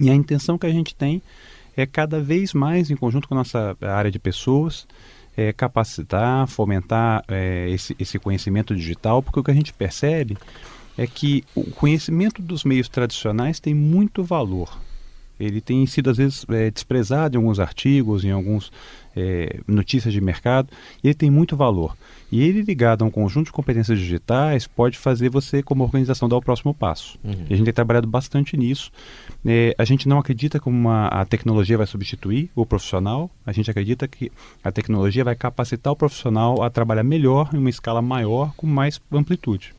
E 0.00 0.08
a 0.08 0.14
intenção 0.14 0.56
que 0.56 0.66
a 0.66 0.72
gente 0.72 0.94
tem 0.94 1.22
é 1.76 1.84
cada 1.86 2.20
vez 2.20 2.54
mais, 2.54 2.90
em 2.90 2.96
conjunto 2.96 3.28
com 3.28 3.34
a 3.34 3.38
nossa 3.38 3.76
área 3.80 4.10
de 4.10 4.18
pessoas, 4.18 4.86
é, 5.36 5.52
capacitar, 5.52 6.46
fomentar 6.48 7.22
é, 7.28 7.68
esse, 7.70 7.94
esse 7.98 8.18
conhecimento 8.18 8.74
digital, 8.74 9.22
porque 9.22 9.38
o 9.38 9.44
que 9.44 9.50
a 9.50 9.54
gente 9.54 9.72
percebe 9.72 10.36
é 10.96 11.06
que 11.06 11.44
o 11.54 11.70
conhecimento 11.70 12.42
dos 12.42 12.64
meios 12.64 12.88
tradicionais 12.88 13.60
tem 13.60 13.74
muito 13.74 14.24
valor 14.24 14.87
ele 15.38 15.60
tem 15.60 15.84
sido 15.86 16.10
às 16.10 16.16
vezes 16.16 16.44
é, 16.48 16.70
desprezado 16.70 17.36
em 17.36 17.38
alguns 17.38 17.60
artigos, 17.60 18.24
em 18.24 18.30
alguns 18.30 18.72
é, 19.16 19.60
notícias 19.66 20.12
de 20.12 20.20
mercado, 20.20 20.68
e 21.02 21.08
ele 21.08 21.14
tem 21.14 21.30
muito 21.30 21.56
valor. 21.56 21.96
E 22.30 22.42
ele 22.42 22.62
ligado 22.62 23.02
a 23.02 23.06
um 23.06 23.10
conjunto 23.10 23.46
de 23.46 23.52
competências 23.52 23.98
digitais 23.98 24.66
pode 24.66 24.98
fazer 24.98 25.30
você, 25.30 25.62
como 25.62 25.82
organização, 25.82 26.28
dar 26.28 26.36
o 26.36 26.42
próximo 26.42 26.74
passo. 26.74 27.18
Uhum. 27.24 27.46
A 27.48 27.54
gente 27.54 27.64
tem 27.64 27.72
trabalhado 27.72 28.06
bastante 28.06 28.56
nisso. 28.56 28.92
É, 29.46 29.74
a 29.78 29.84
gente 29.84 30.06
não 30.06 30.18
acredita 30.18 30.60
que 30.60 30.68
uma, 30.68 31.06
a 31.06 31.24
tecnologia 31.24 31.78
vai 31.78 31.86
substituir 31.86 32.50
o 32.54 32.66
profissional, 32.66 33.30
a 33.46 33.52
gente 33.52 33.70
acredita 33.70 34.06
que 34.06 34.30
a 34.62 34.70
tecnologia 34.70 35.24
vai 35.24 35.34
capacitar 35.34 35.92
o 35.92 35.96
profissional 35.96 36.62
a 36.62 36.68
trabalhar 36.68 37.02
melhor 37.02 37.50
em 37.54 37.58
uma 37.58 37.70
escala 37.70 38.02
maior, 38.02 38.52
com 38.56 38.66
mais 38.66 39.00
amplitude. 39.10 39.72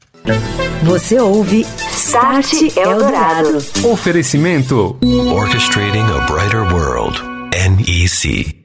Você 0.84 1.20
ouve 1.20 1.66
Start 1.78 2.78
Eldorado. 2.78 3.58
Oferecimento 3.84 4.98
Orchestrating 5.34 6.04
a 6.04 6.26
Brighter 6.26 6.62
World. 6.74 7.22
NEC. 7.54 8.56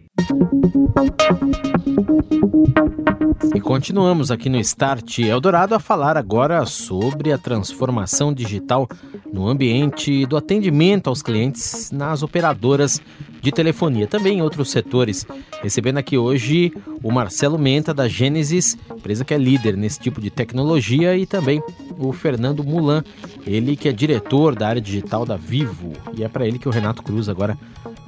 E 3.54 3.60
continuamos 3.60 4.30
aqui 4.30 4.48
no 4.48 4.58
Start 4.58 5.18
Eldorado 5.18 5.74
a 5.74 5.78
falar 5.78 6.16
agora 6.16 6.64
sobre 6.66 7.32
a 7.32 7.38
transformação 7.38 8.32
digital 8.32 8.88
no 9.32 9.48
ambiente 9.48 10.26
do 10.26 10.36
atendimento 10.36 11.08
aos 11.08 11.22
clientes 11.22 11.90
nas 11.90 12.22
operadoras 12.22 13.00
de 13.40 13.52
telefonia, 13.52 14.06
também 14.06 14.38
em 14.38 14.42
outros 14.42 14.70
setores. 14.70 15.26
Recebendo 15.62 15.98
aqui 15.98 16.16
hoje 16.16 16.72
o 17.02 17.12
Marcelo 17.12 17.58
Menta 17.58 17.92
da 17.92 18.08
Gênesis, 18.08 18.76
empresa 18.90 19.24
que 19.24 19.34
é 19.34 19.38
líder 19.38 19.76
nesse 19.76 20.00
tipo 20.00 20.20
de 20.20 20.30
tecnologia, 20.30 21.16
e 21.16 21.26
também 21.26 21.62
o 21.98 22.12
Fernando 22.12 22.64
Mulan, 22.64 23.04
ele 23.46 23.76
que 23.76 23.88
é 23.88 23.92
diretor 23.92 24.54
da 24.54 24.68
área 24.68 24.80
digital 24.80 25.26
da 25.26 25.36
Vivo. 25.36 25.92
E 26.16 26.24
é 26.24 26.28
para 26.28 26.46
ele 26.46 26.58
que 26.58 26.68
o 26.68 26.72
Renato 26.72 27.02
Cruz 27.02 27.28
agora 27.28 27.58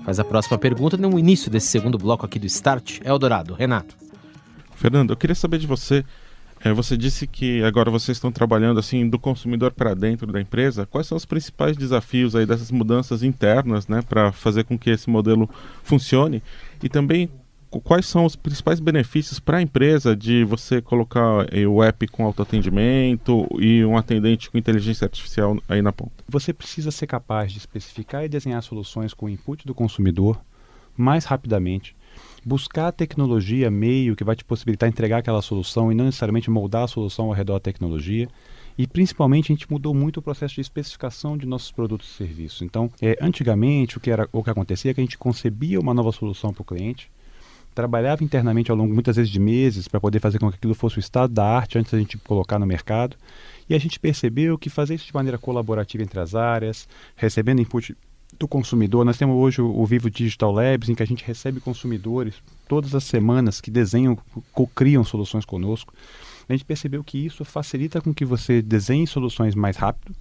faz 0.05 0.19
a 0.19 0.25
próxima 0.25 0.57
pergunta 0.57 0.97
no 0.97 1.19
início 1.19 1.51
desse 1.51 1.67
segundo 1.67 1.99
bloco 1.99 2.25
aqui 2.25 2.39
do 2.39 2.47
Start 2.47 3.01
Eldorado. 3.05 3.55
Renato. 3.55 4.06
Fernando, 4.77 5.11
eu 5.11 5.17
queria 5.17 5.35
saber 5.35 5.59
de 5.59 5.67
você. 5.67 6.05
É, 6.65 6.73
você 6.73 6.97
disse 6.97 7.27
que 7.27 7.63
agora 7.63 7.91
vocês 7.91 8.17
estão 8.17 8.33
trabalhando 8.33 8.81
assim 8.81 9.09
do 9.09 9.19
consumidor 9.19 9.73
para 9.73 9.95
dentro 9.95 10.31
da 10.31 10.41
empresa. 10.41 10.87
Quais 10.87 11.07
são 11.07 11.17
os 11.17 11.25
principais 11.25 11.77
desafios 11.77 12.35
aí 12.35 12.47
dessas 12.47 12.71
mudanças 12.71 13.23
internas, 13.23 13.89
né, 13.89 14.01
para 14.03 14.33
fazer 14.33 14.65
com 14.65 14.79
que 14.79 14.91
esse 14.91 15.11
modelo 15.11 15.49
funcione? 15.83 16.43
E 16.83 16.89
também 16.89 17.29
quais 17.81 18.07
são 18.07 18.25
os 18.25 18.37
principais 18.37 18.81
benefícios 18.81 19.39
para 19.39 19.59
a 19.59 19.63
empresa 19.63 20.17
de 20.17 20.45
você 20.45 20.81
colocar 20.81 21.47
eh, 21.53 21.67
o 21.67 21.83
app 21.83 22.07
com 22.09 22.25
autoatendimento 22.25 23.47
e 23.59 23.85
um 23.85 23.97
atendente 23.97 24.51
com 24.51 24.59
inteligência 24.59 25.05
artificial 25.05 25.59
aí 25.69 25.83
na 25.83 25.93
ponta? 25.93 26.13
Você 26.29 26.53
precisa 26.53 26.91
ser 26.91 27.07
capaz 27.07 27.53
de 27.53 27.59
especificar 27.59 28.25
e 28.25 28.29
desenhar 28.29 28.63
soluções 28.63 29.13
com 29.13 29.27
o 29.27 29.29
input 29.29 29.67
do 29.67 29.75
consumidor 29.75 30.41
mais 30.97 31.25
rapidamente, 31.25 31.95
buscar 32.47 32.87
a 32.87 32.93
tecnologia 32.93 33.69
meio 33.69 34.15
que 34.15 34.23
vai 34.23 34.37
te 34.37 34.45
possibilitar 34.45 34.89
entregar 34.89 35.19
aquela 35.19 35.43
solução 35.43 35.91
e 35.91 35.97
não 35.97 36.05
necessariamente 36.05 36.49
moldar 36.49 36.85
a 36.85 36.89
solução 36.89 37.25
ao 37.27 37.33
redor 37.33 37.55
da 37.55 37.61
tecnologia. 37.61 38.29
E 38.79 38.87
principalmente 38.87 39.51
a 39.51 39.55
gente 39.55 39.69
mudou 39.69 39.93
muito 39.93 40.19
o 40.19 40.23
processo 40.23 40.55
de 40.55 40.61
especificação 40.61 41.37
de 41.37 41.45
nossos 41.45 41.73
produtos 41.73 42.09
e 42.09 42.13
serviços. 42.13 42.63
Então, 42.63 42.89
é, 43.03 43.19
antigamente 43.21 43.97
o 43.97 44.01
que, 44.01 44.13
era, 44.13 44.29
o 44.31 44.45
que 44.45 44.51
acontecia 44.51 44.93
é 44.93 44.95
que 44.95 45.01
a 45.01 45.05
gente 45.05 45.19
concebia 45.19 45.81
uma 45.81 45.93
nova 45.93 46.13
solução 46.13 46.53
para 46.53 46.63
o 46.63 46.65
cliente, 46.65 47.11
trabalhava 47.75 48.23
internamente 48.23 48.71
ao 48.71 48.77
longo 48.77 48.95
muitas 48.95 49.17
vezes 49.17 49.31
de 49.31 49.41
meses 49.41 49.89
para 49.89 49.99
poder 49.99 50.21
fazer 50.21 50.39
com 50.39 50.49
que 50.49 50.57
aquilo 50.57 50.75
fosse 50.75 50.99
o 50.99 51.01
estado 51.01 51.33
da 51.33 51.45
arte 51.45 51.79
antes 51.79 51.91
da 51.91 51.99
gente 51.99 52.17
colocar 52.19 52.61
no 52.61 52.67
mercado. 52.67 53.17
E 53.69 53.75
a 53.75 53.79
gente 53.79 53.99
percebeu 53.99 54.57
que 54.57 54.71
fazer 54.71 54.95
isso 54.95 55.07
de 55.07 55.15
maneira 55.15 55.37
colaborativa 55.37 56.05
entre 56.05 56.21
as 56.21 56.35
áreas, 56.37 56.89
recebendo 57.17 57.61
input 57.61 57.97
do 58.39 58.49
consumidor, 58.49 59.05
nós 59.05 59.19
temos 59.19 59.37
hoje 59.37 59.61
o, 59.61 59.85
Vivo 59.87 60.11
Digital 60.11 60.53
Labs, 60.53 60.89
em 60.89 60.95
que 60.95 61.03
a 61.03 61.07
gente 61.07 61.25
recebe 61.25 61.61
consumidores 61.61 62.35
todas 62.69 62.95
as 62.95 63.05
semanas 63.05 63.61
que 63.61 63.71
desenham, 63.71 64.19
co-criam 64.53 65.05
soluções 65.05 65.45
conosco. 65.45 65.95
A 66.49 66.53
gente 66.53 66.65
percebeu 66.65 67.03
que 67.03 67.19
isso 67.19 67.45
facilita 67.45 68.01
com 68.01 68.15
que 68.15 68.25
você 68.25 68.63
desenhe 68.63 69.07
soluções 69.07 69.55
mais 69.55 69.77
rápido, 69.77 70.15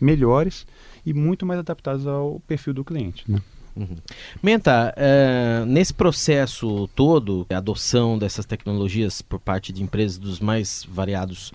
melhores 0.00 0.66
e 1.04 1.12
muito 1.12 1.46
mais 1.46 1.60
adaptadas 1.60 2.06
ao 2.06 2.40
perfil 2.40 2.74
do 2.74 2.84
cliente. 2.84 3.24
Né? 3.30 3.40
Uhum. 3.76 3.96
Menta, 4.42 4.94
uh, 4.96 5.66
nesse 5.66 5.94
processo 5.94 6.88
todo, 6.88 7.46
a 7.50 7.58
adoção 7.58 8.18
dessas 8.18 8.44
tecnologias 8.44 9.22
por 9.22 9.38
parte 9.38 9.72
de 9.72 9.82
empresas 9.82 10.18
dos 10.18 10.40
mais 10.40 10.86
variados 10.88 11.52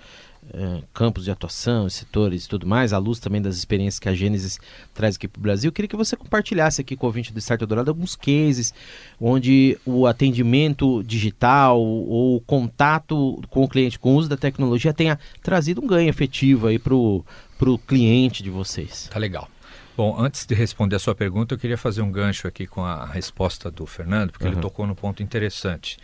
uh, 0.53 0.83
campos 0.93 1.25
de 1.25 1.31
atuação, 1.31 1.89
setores 1.89 2.45
e 2.45 2.49
tudo 2.49 2.67
mais, 2.67 2.93
à 2.93 2.97
luz 2.97 3.19
também 3.19 3.41
das 3.41 3.55
experiências 3.55 3.99
que 3.99 4.09
a 4.09 4.13
Gênesis 4.13 4.59
traz 4.93 5.15
aqui 5.15 5.27
para 5.27 5.39
o 5.39 5.41
Brasil, 5.41 5.69
eu 5.69 5.71
queria 5.71 5.89
que 5.89 5.95
você 5.95 6.15
compartilhasse 6.15 6.81
aqui 6.81 6.95
com 6.95 7.05
o 7.05 7.09
ouvinte 7.09 7.33
do 7.33 7.39
Start 7.39 7.61
Dourado 7.61 7.89
alguns 7.89 8.15
cases 8.15 8.73
onde 9.19 9.77
o 9.85 10.05
atendimento 10.07 11.03
digital 11.03 11.79
ou 11.79 12.37
o 12.37 12.41
contato 12.41 13.41
com 13.49 13.63
o 13.63 13.67
cliente 13.67 13.99
com 13.99 14.13
o 14.13 14.17
uso 14.17 14.29
da 14.29 14.37
tecnologia 14.37 14.93
tenha 14.93 15.19
trazido 15.41 15.81
um 15.83 15.87
ganho 15.87 16.09
efetivo 16.09 16.67
aí 16.67 16.79
para 16.79 16.93
o 16.93 17.23
cliente 17.87 18.43
de 18.43 18.49
vocês. 18.49 19.09
Tá 19.11 19.19
legal. 19.19 19.49
Bom, 19.97 20.19
antes 20.19 20.45
de 20.45 20.53
responder 20.53 20.97
a 20.97 20.99
sua 20.99 21.15
pergunta, 21.15 21.55
eu 21.55 21.57
queria 21.57 21.77
fazer 21.77 22.01
um 22.01 22.11
gancho 22.11 22.49
aqui 22.49 22.67
com 22.67 22.83
a 22.83 23.05
resposta 23.05 23.71
do 23.71 23.85
Fernando, 23.85 24.31
porque 24.31 24.45
uhum. 24.45 24.51
ele 24.51 24.61
tocou 24.61 24.85
no 24.85 24.93
ponto 24.93 25.23
interessante. 25.23 25.97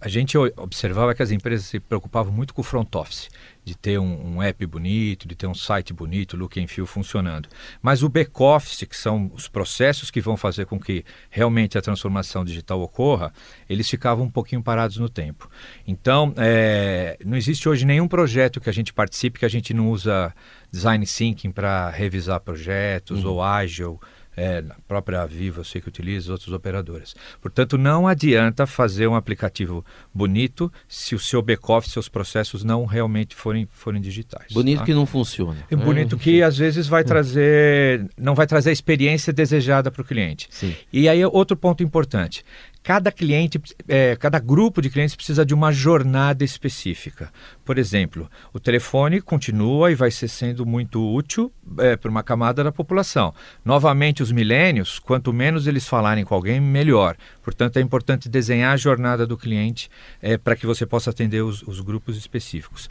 A 0.00 0.08
gente 0.08 0.36
observava 0.36 1.14
que 1.14 1.22
as 1.22 1.30
empresas 1.30 1.66
se 1.66 1.80
preocupavam 1.80 2.32
muito 2.32 2.52
com 2.54 2.60
o 2.60 2.64
front 2.64 2.94
office, 2.94 3.28
de 3.64 3.76
ter 3.76 3.98
um, 3.98 4.36
um 4.36 4.42
app 4.42 4.64
bonito, 4.66 5.26
de 5.26 5.34
ter 5.34 5.46
um 5.46 5.54
site 5.54 5.92
bonito, 5.92 6.36
look 6.36 6.60
and 6.60 6.68
feel 6.68 6.86
funcionando. 6.86 7.48
Mas 7.82 8.02
o 8.02 8.08
back 8.08 8.30
office, 8.38 8.84
que 8.84 8.96
são 8.96 9.30
os 9.34 9.48
processos 9.48 10.10
que 10.10 10.20
vão 10.20 10.36
fazer 10.36 10.66
com 10.66 10.78
que 10.78 11.04
realmente 11.30 11.76
a 11.76 11.82
transformação 11.82 12.44
digital 12.44 12.80
ocorra, 12.80 13.32
eles 13.68 13.88
ficavam 13.88 14.26
um 14.26 14.30
pouquinho 14.30 14.62
parados 14.62 14.98
no 14.98 15.08
tempo. 15.08 15.50
Então, 15.86 16.32
é, 16.36 17.18
não 17.24 17.36
existe 17.36 17.68
hoje 17.68 17.84
nenhum 17.84 18.06
projeto 18.06 18.60
que 18.60 18.70
a 18.70 18.72
gente 18.72 18.92
participe 18.92 19.40
que 19.40 19.44
a 19.44 19.50
gente 19.50 19.74
não 19.74 19.90
usa 19.90 20.32
design 20.70 21.04
thinking 21.06 21.50
para 21.50 21.90
revisar 21.90 22.40
projetos 22.40 23.24
uhum. 23.24 23.32
ou 23.32 23.42
ágil 23.42 24.00
é, 24.36 24.60
na 24.60 24.76
própria 24.86 25.24
Vivo 25.24 25.60
eu 25.60 25.64
sei 25.64 25.80
que 25.80 25.88
utiliza, 25.88 26.30
outras 26.30 26.52
operadoras. 26.52 27.14
Portanto, 27.40 27.78
não 27.78 28.06
adianta 28.06 28.66
fazer 28.66 29.06
um 29.06 29.14
aplicativo 29.14 29.84
bonito 30.12 30.70
se 30.86 31.14
o 31.14 31.18
seu 31.18 31.40
back-office, 31.40 31.92
seus 31.92 32.08
processos 32.08 32.62
não 32.62 32.84
realmente 32.84 33.34
forem, 33.34 33.66
forem 33.70 34.00
digitais. 34.00 34.52
Bonito 34.52 34.80
tá? 34.80 34.84
que 34.84 34.92
não 34.92 35.06
funciona. 35.06 35.56
É 35.70 35.74
bonito 35.74 36.16
é. 36.16 36.18
que 36.18 36.42
às 36.42 36.58
vezes 36.58 36.86
vai 36.86 37.02
hum. 37.02 37.06
trazer, 37.06 38.06
não 38.18 38.34
vai 38.34 38.46
trazer 38.46 38.70
a 38.70 38.72
experiência 38.72 39.32
desejada 39.32 39.90
para 39.90 40.02
o 40.02 40.04
cliente. 40.04 40.48
Sim. 40.50 40.74
E 40.92 41.08
aí 41.08 41.24
outro 41.24 41.56
ponto 41.56 41.82
importante, 41.82 42.44
cada 42.86 43.10
cliente, 43.10 43.60
é, 43.88 44.14
cada 44.14 44.38
grupo 44.38 44.80
de 44.80 44.88
clientes 44.88 45.16
precisa 45.16 45.44
de 45.44 45.52
uma 45.52 45.72
jornada 45.72 46.44
específica. 46.44 47.32
Por 47.64 47.78
exemplo, 47.78 48.30
o 48.52 48.60
telefone 48.60 49.20
continua 49.20 49.90
e 49.90 49.96
vai 49.96 50.08
ser 50.08 50.28
sendo 50.28 50.64
muito 50.64 51.04
útil 51.04 51.52
é, 51.78 51.96
para 51.96 52.08
uma 52.08 52.22
camada 52.22 52.62
da 52.62 52.70
população. 52.70 53.34
Novamente, 53.64 54.22
os 54.22 54.30
milênios, 54.30 55.00
quanto 55.00 55.32
menos 55.32 55.66
eles 55.66 55.88
falarem 55.88 56.24
com 56.24 56.32
alguém, 56.32 56.60
melhor. 56.60 57.16
Portanto, 57.42 57.76
é 57.76 57.80
importante 57.80 58.28
desenhar 58.28 58.72
a 58.72 58.76
jornada 58.76 59.26
do 59.26 59.36
cliente 59.36 59.90
é, 60.22 60.38
para 60.38 60.54
que 60.54 60.64
você 60.64 60.86
possa 60.86 61.10
atender 61.10 61.42
os, 61.42 61.62
os 61.62 61.80
grupos 61.80 62.16
específicos 62.16 62.88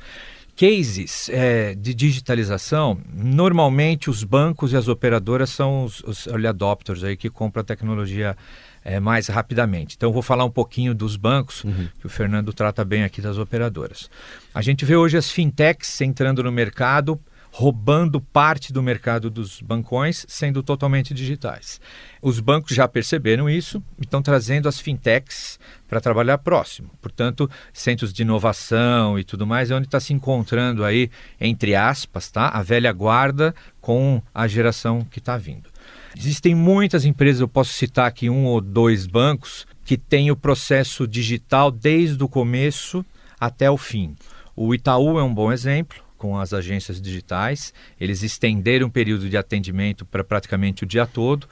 cases 0.56 1.30
é, 1.30 1.76
de 1.76 1.94
digitalização, 1.94 2.98
normalmente 3.14 4.10
os 4.10 4.24
bancos 4.24 4.72
e 4.72 4.78
as 4.78 4.88
operadoras 4.88 5.50
são 5.50 5.84
os, 5.84 6.02
os 6.02 6.28
early 6.28 6.48
adopters 6.48 7.04
aí 7.04 7.18
que 7.18 7.30
compram 7.30 7.62
a 7.62 7.64
tecnologia 7.64 8.38
é, 8.84 9.00
mais 9.00 9.28
rapidamente. 9.28 9.96
Então, 9.98 10.14
vou 10.14 10.22
falar 10.22 10.46
um 10.46 10.50
pouquinho 10.50 10.94
dos 10.94 11.18
bancos, 11.18 11.64
uhum. 11.64 11.90
que 12.00 12.06
o 12.06 12.10
Fernando 12.10 12.54
trata 12.54 12.86
bem 12.86 13.04
aqui 13.04 13.20
das 13.20 13.38
operadoras. 13.38 14.10
A 14.54 14.62
gente 14.62 14.86
vê 14.86 14.96
hoje 14.96 15.18
as 15.18 15.30
fintechs 15.30 16.00
entrando 16.02 16.44
no 16.44 16.52
mercado, 16.52 17.20
roubando 17.58 18.20
parte 18.20 18.74
do 18.74 18.84
mercado 18.84 19.30
dos 19.30 19.62
bancões, 19.62 20.26
sendo 20.28 20.62
totalmente 20.62 21.14
digitais. 21.14 21.80
Os 22.22 22.42
bancos 22.42 22.76
já 22.76 22.86
perceberam 22.86 23.50
isso 23.50 23.82
e 23.98 24.04
estão 24.04 24.22
trazendo 24.22 24.68
as 24.68 24.78
fintechs 24.78 25.58
para 25.88 26.02
trabalhar 26.02 26.38
próximo. 26.40 26.90
Portanto, 27.02 27.50
centros 27.72 28.12
de 28.12 28.24
inovação 28.24 29.18
e 29.18 29.24
tudo 29.24 29.48
mais 29.48 29.72
é 29.72 29.76
onde 29.76 29.88
está 29.88 30.02
se 30.02 30.12
encontrando 30.12 30.84
aí, 30.84 31.10
entre 31.40 31.76
aspas, 31.76 32.30
tá? 32.30 32.50
a 32.50 32.62
velha 32.62 32.92
guarda 32.92 33.56
com 33.80 34.22
a 34.34 34.50
geração 34.50 35.08
que 35.10 35.20
está 35.20 35.38
vindo. 35.38 35.70
Existem 36.14 36.54
muitas 36.54 37.06
empresas, 37.06 37.40
eu 37.40 37.48
posso 37.48 37.72
citar 37.72 38.06
aqui 38.06 38.30
um 38.30 38.44
ou 38.48 38.60
dois 38.60 39.08
bancos, 39.08 39.66
que 39.86 39.98
têm 39.98 40.30
o 40.30 40.36
processo 40.36 41.08
digital 41.08 41.72
desde 41.72 42.22
o 42.22 42.28
começo 42.28 43.06
até 43.40 43.72
o 43.72 43.78
fim. 43.78 44.14
O 44.58 44.76
Itaú 44.76 45.18
é 45.18 45.24
um 45.24 45.34
bom 45.34 45.54
exemplo, 45.54 46.05
com 46.26 46.40
as 46.40 46.54
agências 46.54 47.00
digitais. 47.00 47.72
Eles 48.02 48.24
estenderam 48.24 48.88
o 48.88 48.92
período 48.92 49.30
de 49.30 49.38
atendimento 49.38 50.04
para 50.04 50.24
praticamente 50.24 50.84
o 50.84 50.88
dia 50.88 51.06
todo. 51.06 51.48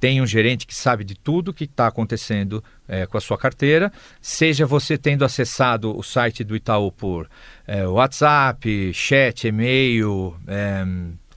Tem 0.00 0.20
um 0.20 0.26
gerente 0.26 0.66
que 0.66 0.74
sabe 0.74 1.04
de 1.04 1.14
tudo 1.14 1.54
que 1.54 1.64
está 1.64 1.86
acontecendo 1.86 2.62
é, 2.88 3.06
com 3.06 3.16
a 3.16 3.20
sua 3.20 3.38
carteira, 3.38 3.90
seja 4.20 4.66
você 4.66 4.98
tendo 4.98 5.24
acessado 5.24 5.96
o 5.96 6.02
site 6.02 6.44
do 6.44 6.56
Itaú 6.56 6.90
por 6.90 7.30
é, 7.66 7.86
WhatsApp, 7.86 8.92
chat, 8.92 9.46
e-mail, 9.46 10.36
é, 10.46 10.84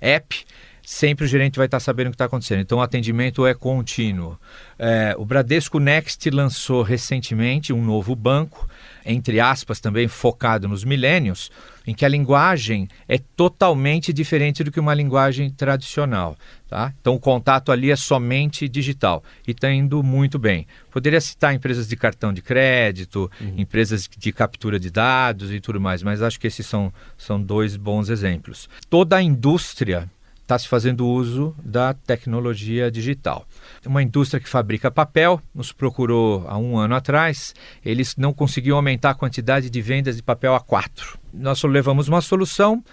app 0.02 0.46
sempre 0.90 1.24
o 1.24 1.28
gerente 1.28 1.56
vai 1.56 1.68
estar 1.68 1.80
sabendo 1.80 2.08
o 2.08 2.10
que 2.10 2.16
está 2.16 2.26
acontecendo. 2.26 2.62
Então 2.62 2.80
o 2.80 2.82
atendimento 2.82 3.46
é 3.46 3.54
contínuo. 3.54 4.40
É, 4.80 5.14
o 5.20 5.24
Bradesco 5.24 5.80
Next 5.80 6.28
lançou 6.32 6.82
recentemente 6.82 7.72
um 7.72 7.86
novo 7.86 8.16
banco, 8.16 8.68
entre 9.06 9.40
aspas, 9.40 9.80
também 9.80 10.08
focado 10.08 10.68
nos 10.68 10.84
milênios, 10.84 11.52
em 11.90 11.94
que 11.96 12.06
a 12.06 12.08
linguagem 12.08 12.88
é 13.08 13.18
totalmente 13.18 14.14
diferente 14.14 14.64
do 14.64 14.72
que 14.72 14.80
uma 14.80 14.94
linguagem 14.94 15.50
tradicional. 15.50 16.38
Tá? 16.68 16.94
Então 17.02 17.16
o 17.16 17.20
contato 17.20 17.72
ali 17.72 17.90
é 17.90 17.96
somente 17.96 18.70
digital 18.70 19.24
e 19.48 19.52
está 19.52 19.72
indo 19.74 20.04
muito 20.04 20.38
bem. 20.38 20.68
Poderia 20.92 21.20
citar 21.20 21.52
empresas 21.52 21.88
de 21.88 21.96
cartão 21.96 22.32
de 22.32 22.44
crédito, 22.44 23.30
uhum. 23.42 23.56
empresas 23.58 24.08
de 24.16 24.32
captura 24.32 24.80
de 24.80 24.92
dados 24.92 25.52
e 25.52 25.60
tudo 25.60 25.82
mais, 25.82 26.04
mas 26.04 26.22
acho 26.22 26.40
que 26.40 26.46
esses 26.46 26.64
são, 26.64 26.94
são 27.18 27.42
dois 27.42 27.76
bons 27.76 28.10
exemplos. 28.10 28.70
Toda 28.88 29.16
a 29.18 29.24
indústria 29.24 30.08
está 30.50 30.58
se 30.58 30.68
fazendo 30.68 31.08
uso 31.08 31.56
da 31.64 31.94
tecnologia 31.94 32.90
digital. 32.90 33.46
Uma 33.86 34.02
indústria 34.02 34.40
que 34.40 34.50
fabrica 34.50 34.90
papel 34.90 35.40
nos 35.54 35.72
procurou 35.72 36.44
há 36.48 36.58
um 36.58 36.76
ano 36.76 36.96
atrás, 36.96 37.54
eles 37.86 38.16
não 38.18 38.34
conseguiam 38.34 38.76
aumentar 38.76 39.12
a 39.12 39.14
quantidade 39.14 39.70
de 39.70 39.82
vendas 39.82 40.16
de 40.16 40.24
papel 40.24 40.56
a 40.56 40.60
quatro. 40.60 41.20
Nós 41.32 41.62
levamos 41.62 42.08
uma 42.08 42.20
solução 42.20 42.84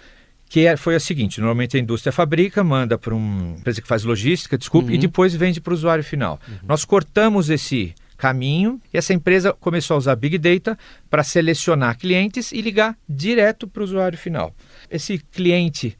que 0.47 0.67
é, 0.67 0.77
foi 0.77 0.95
a 0.95 0.99
seguinte: 0.99 1.39
normalmente 1.39 1.75
a 1.75 1.79
indústria 1.79 2.13
fabrica, 2.13 2.63
manda 2.63 2.95
para 2.95 3.15
uma 3.15 3.57
empresa 3.57 3.81
que 3.81 3.87
faz 3.87 4.03
logística, 4.03 4.55
desculpe, 4.55 4.89
uhum. 4.89 4.95
e 4.95 4.99
depois 4.99 5.33
vende 5.33 5.59
para 5.59 5.71
o 5.71 5.73
usuário 5.73 6.03
final. 6.03 6.39
Uhum. 6.47 6.57
Nós 6.61 6.85
cortamos 6.85 7.49
esse 7.49 7.95
caminho 8.17 8.79
e 8.93 8.97
essa 8.97 9.13
empresa 9.13 9.51
começou 9.53 9.95
a 9.95 9.97
usar 9.97 10.15
Big 10.15 10.37
Data 10.37 10.77
para 11.09 11.23
selecionar 11.23 11.97
clientes 11.97 12.51
e 12.51 12.61
ligar 12.61 12.95
direto 13.09 13.67
para 13.67 13.81
o 13.81 13.83
usuário 13.83 14.17
final. 14.17 14.53
Esse 14.89 15.17
cliente 15.17 15.97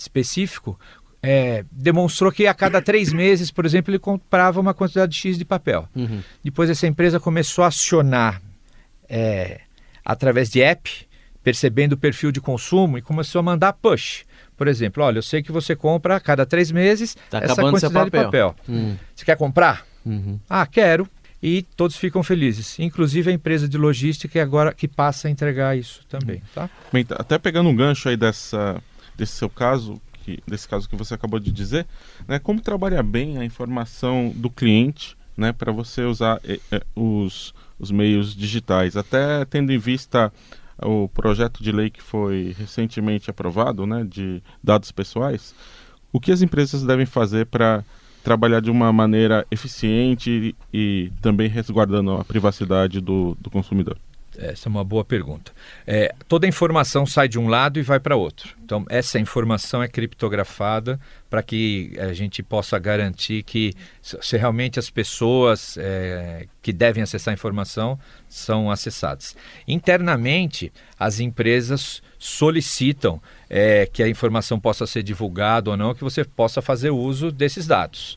específico 0.00 0.78
é, 1.22 1.64
demonstrou 1.70 2.30
que 2.30 2.46
a 2.46 2.54
cada 2.54 2.80
três 2.80 3.12
meses, 3.12 3.50
por 3.50 3.66
exemplo, 3.66 3.90
ele 3.90 3.98
comprava 3.98 4.60
uma 4.60 4.72
quantidade 4.72 5.16
X 5.16 5.36
de 5.36 5.44
papel. 5.44 5.88
Uhum. 5.94 6.22
Depois 6.42 6.70
essa 6.70 6.86
empresa 6.86 7.18
começou 7.18 7.64
a 7.64 7.68
acionar 7.68 8.40
é, 9.08 9.60
através 10.04 10.48
de 10.48 10.62
app, 10.62 10.90
percebendo 11.42 11.94
o 11.94 11.96
perfil 11.96 12.30
de 12.30 12.40
consumo 12.40 12.98
e 12.98 13.02
começou 13.02 13.40
a 13.40 13.42
mandar 13.42 13.72
push. 13.72 14.24
Por 14.56 14.68
exemplo, 14.68 15.02
olha, 15.02 15.18
eu 15.18 15.22
sei 15.22 15.42
que 15.42 15.52
você 15.52 15.74
compra 15.76 16.16
a 16.16 16.20
cada 16.20 16.44
três 16.44 16.70
meses 16.70 17.16
tá 17.30 17.38
essa 17.38 17.56
quantidade 17.56 17.92
papel. 17.92 18.20
de 18.20 18.24
papel. 18.24 18.56
Uhum. 18.68 18.96
Você 19.14 19.24
quer 19.24 19.36
comprar? 19.36 19.86
Uhum. 20.04 20.38
Ah, 20.48 20.66
quero. 20.66 21.08
E 21.40 21.62
todos 21.76 21.96
ficam 21.96 22.20
felizes, 22.24 22.80
inclusive 22.80 23.30
a 23.30 23.32
empresa 23.32 23.68
de 23.68 23.78
logística 23.78 24.32
que 24.32 24.40
agora 24.40 24.74
que 24.74 24.88
passa 24.88 25.28
a 25.28 25.30
entregar 25.30 25.78
isso 25.78 26.04
também, 26.08 26.42
tá? 26.52 26.68
Bem, 26.92 27.06
até 27.10 27.38
pegando 27.38 27.68
um 27.68 27.76
gancho 27.76 28.08
aí 28.08 28.16
dessa, 28.16 28.82
desse 29.18 29.32
seu 29.32 29.50
caso, 29.50 30.00
que, 30.22 30.38
desse 30.46 30.68
caso 30.68 30.88
que 30.88 30.96
você 30.96 31.12
acabou 31.12 31.40
de 31.40 31.50
dizer, 31.50 31.86
né, 32.26 32.38
como 32.38 32.60
trabalhar 32.60 33.02
bem 33.02 33.36
a 33.36 33.44
informação 33.44 34.32
do 34.34 34.48
cliente 34.48 35.16
né, 35.36 35.52
para 35.52 35.72
você 35.72 36.02
usar 36.02 36.40
é, 36.44 36.60
é, 36.70 36.82
os, 36.94 37.52
os 37.78 37.90
meios 37.90 38.34
digitais, 38.34 38.96
até 38.96 39.44
tendo 39.44 39.72
em 39.72 39.78
vista 39.78 40.32
o 40.80 41.08
projeto 41.08 41.62
de 41.62 41.72
lei 41.72 41.90
que 41.90 42.00
foi 42.00 42.54
recentemente 42.56 43.28
aprovado, 43.28 43.84
né, 43.84 44.06
de 44.08 44.40
dados 44.62 44.92
pessoais, 44.92 45.54
o 46.12 46.20
que 46.20 46.30
as 46.30 46.40
empresas 46.40 46.84
devem 46.84 47.06
fazer 47.06 47.46
para 47.46 47.84
trabalhar 48.22 48.60
de 48.60 48.70
uma 48.70 48.92
maneira 48.92 49.44
eficiente 49.50 50.54
e, 50.72 50.78
e 50.78 51.12
também 51.20 51.48
resguardando 51.48 52.12
a 52.12 52.24
privacidade 52.24 53.00
do, 53.00 53.36
do 53.40 53.50
consumidor? 53.50 53.98
Essa 54.38 54.68
é 54.68 54.70
uma 54.70 54.84
boa 54.84 55.04
pergunta. 55.04 55.52
É, 55.84 56.14
toda 56.28 56.46
informação 56.46 57.04
sai 57.04 57.26
de 57.26 57.38
um 57.38 57.48
lado 57.48 57.78
e 57.80 57.82
vai 57.82 57.98
para 57.98 58.14
outro. 58.14 58.56
Então, 58.64 58.84
essa 58.88 59.18
informação 59.18 59.82
é 59.82 59.88
criptografada 59.88 61.00
para 61.28 61.42
que 61.42 61.92
a 61.98 62.12
gente 62.12 62.40
possa 62.42 62.78
garantir 62.78 63.42
que 63.42 63.74
se 64.00 64.36
realmente 64.36 64.78
as 64.78 64.88
pessoas 64.88 65.76
é, 65.76 66.46
que 66.62 66.72
devem 66.72 67.02
acessar 67.02 67.32
a 67.32 67.34
informação 67.34 67.98
são 68.28 68.70
acessadas. 68.70 69.34
Internamente, 69.66 70.72
as 70.98 71.18
empresas 71.18 72.00
solicitam 72.16 73.20
é, 73.50 73.86
que 73.86 74.02
a 74.02 74.08
informação 74.08 74.60
possa 74.60 74.86
ser 74.86 75.02
divulgada 75.02 75.70
ou 75.70 75.76
não, 75.76 75.94
que 75.94 76.04
você 76.04 76.24
possa 76.24 76.62
fazer 76.62 76.90
uso 76.90 77.32
desses 77.32 77.66
dados. 77.66 78.16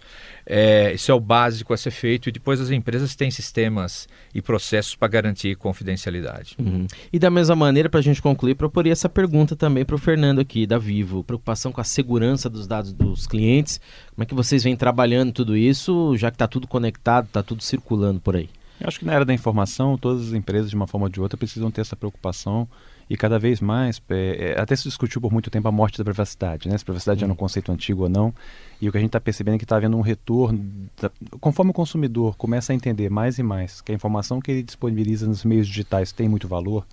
É, 0.53 0.91
isso 0.91 1.09
é 1.09 1.13
o 1.13 1.19
básico 1.19 1.73
a 1.73 1.77
ser 1.77 1.91
feito 1.91 2.27
e 2.27 2.31
depois 2.31 2.59
as 2.59 2.71
empresas 2.71 3.15
têm 3.15 3.31
sistemas 3.31 4.05
e 4.35 4.41
processos 4.41 4.95
para 4.97 5.07
garantir 5.07 5.55
confidencialidade. 5.55 6.57
Uhum. 6.59 6.85
E 7.13 7.17
da 7.17 7.29
mesma 7.29 7.55
maneira, 7.55 7.87
para 7.87 8.01
a 8.01 8.03
gente 8.03 8.21
concluir, 8.21 8.55
proporia 8.55 8.91
essa 8.91 9.07
pergunta 9.07 9.55
também 9.55 9.85
para 9.85 9.95
o 9.95 9.97
Fernando 9.97 10.39
aqui, 10.39 10.67
da 10.67 10.77
Vivo. 10.77 11.23
Preocupação 11.23 11.71
com 11.71 11.79
a 11.79 11.85
segurança 11.85 12.49
dos 12.49 12.67
dados 12.67 12.91
dos 12.91 13.25
clientes. 13.25 13.79
Como 14.13 14.23
é 14.23 14.25
que 14.25 14.35
vocês 14.35 14.61
vêm 14.61 14.75
trabalhando 14.75 15.31
tudo 15.31 15.55
isso, 15.55 16.17
já 16.17 16.29
que 16.29 16.35
está 16.35 16.49
tudo 16.49 16.67
conectado, 16.67 17.27
está 17.27 17.41
tudo 17.41 17.63
circulando 17.63 18.19
por 18.19 18.35
aí? 18.35 18.49
Eu 18.77 18.89
acho 18.89 18.99
que 18.99 19.05
na 19.05 19.13
era 19.13 19.23
da 19.23 19.33
informação, 19.33 19.97
todas 19.97 20.27
as 20.27 20.33
empresas, 20.33 20.69
de 20.69 20.75
uma 20.75 20.85
forma 20.87 21.05
ou 21.05 21.09
de 21.09 21.21
outra, 21.21 21.37
precisam 21.37 21.71
ter 21.71 21.79
essa 21.79 21.95
preocupação 21.95 22.67
e 23.11 23.17
cada 23.17 23.37
vez 23.37 23.59
mais, 23.59 24.01
é, 24.09 24.53
é, 24.55 24.61
até 24.61 24.73
se 24.73 24.83
discutiu 24.83 25.19
por 25.19 25.33
muito 25.33 25.51
tempo 25.51 25.67
a 25.67 25.71
morte 25.71 25.97
da 25.97 26.03
privacidade, 26.05 26.69
né? 26.69 26.77
se 26.77 26.83
a 26.83 26.85
privacidade 26.85 27.25
uhum. 27.25 27.29
é 27.29 27.33
um 27.33 27.35
conceito 27.35 27.69
antigo 27.69 28.03
ou 28.03 28.09
não, 28.09 28.33
e 28.81 28.87
o 28.87 28.91
que 28.91 28.97
a 28.97 29.01
gente 29.01 29.09
está 29.09 29.19
percebendo 29.19 29.55
é 29.55 29.57
que 29.57 29.65
está 29.65 29.75
havendo 29.75 29.97
um 29.97 30.01
retorno, 30.01 30.63
da, 30.95 31.11
conforme 31.41 31.71
o 31.71 31.73
consumidor 31.73 32.37
começa 32.37 32.71
a 32.71 32.75
entender 32.75 33.09
mais 33.09 33.37
e 33.37 33.43
mais 33.43 33.81
que 33.81 33.91
a 33.91 33.95
informação 33.95 34.39
que 34.39 34.49
ele 34.49 34.63
disponibiliza 34.63 35.27
nos 35.27 35.43
meios 35.43 35.67
digitais 35.67 36.13
tem 36.13 36.29
muito 36.29 36.47
valor, 36.47 36.87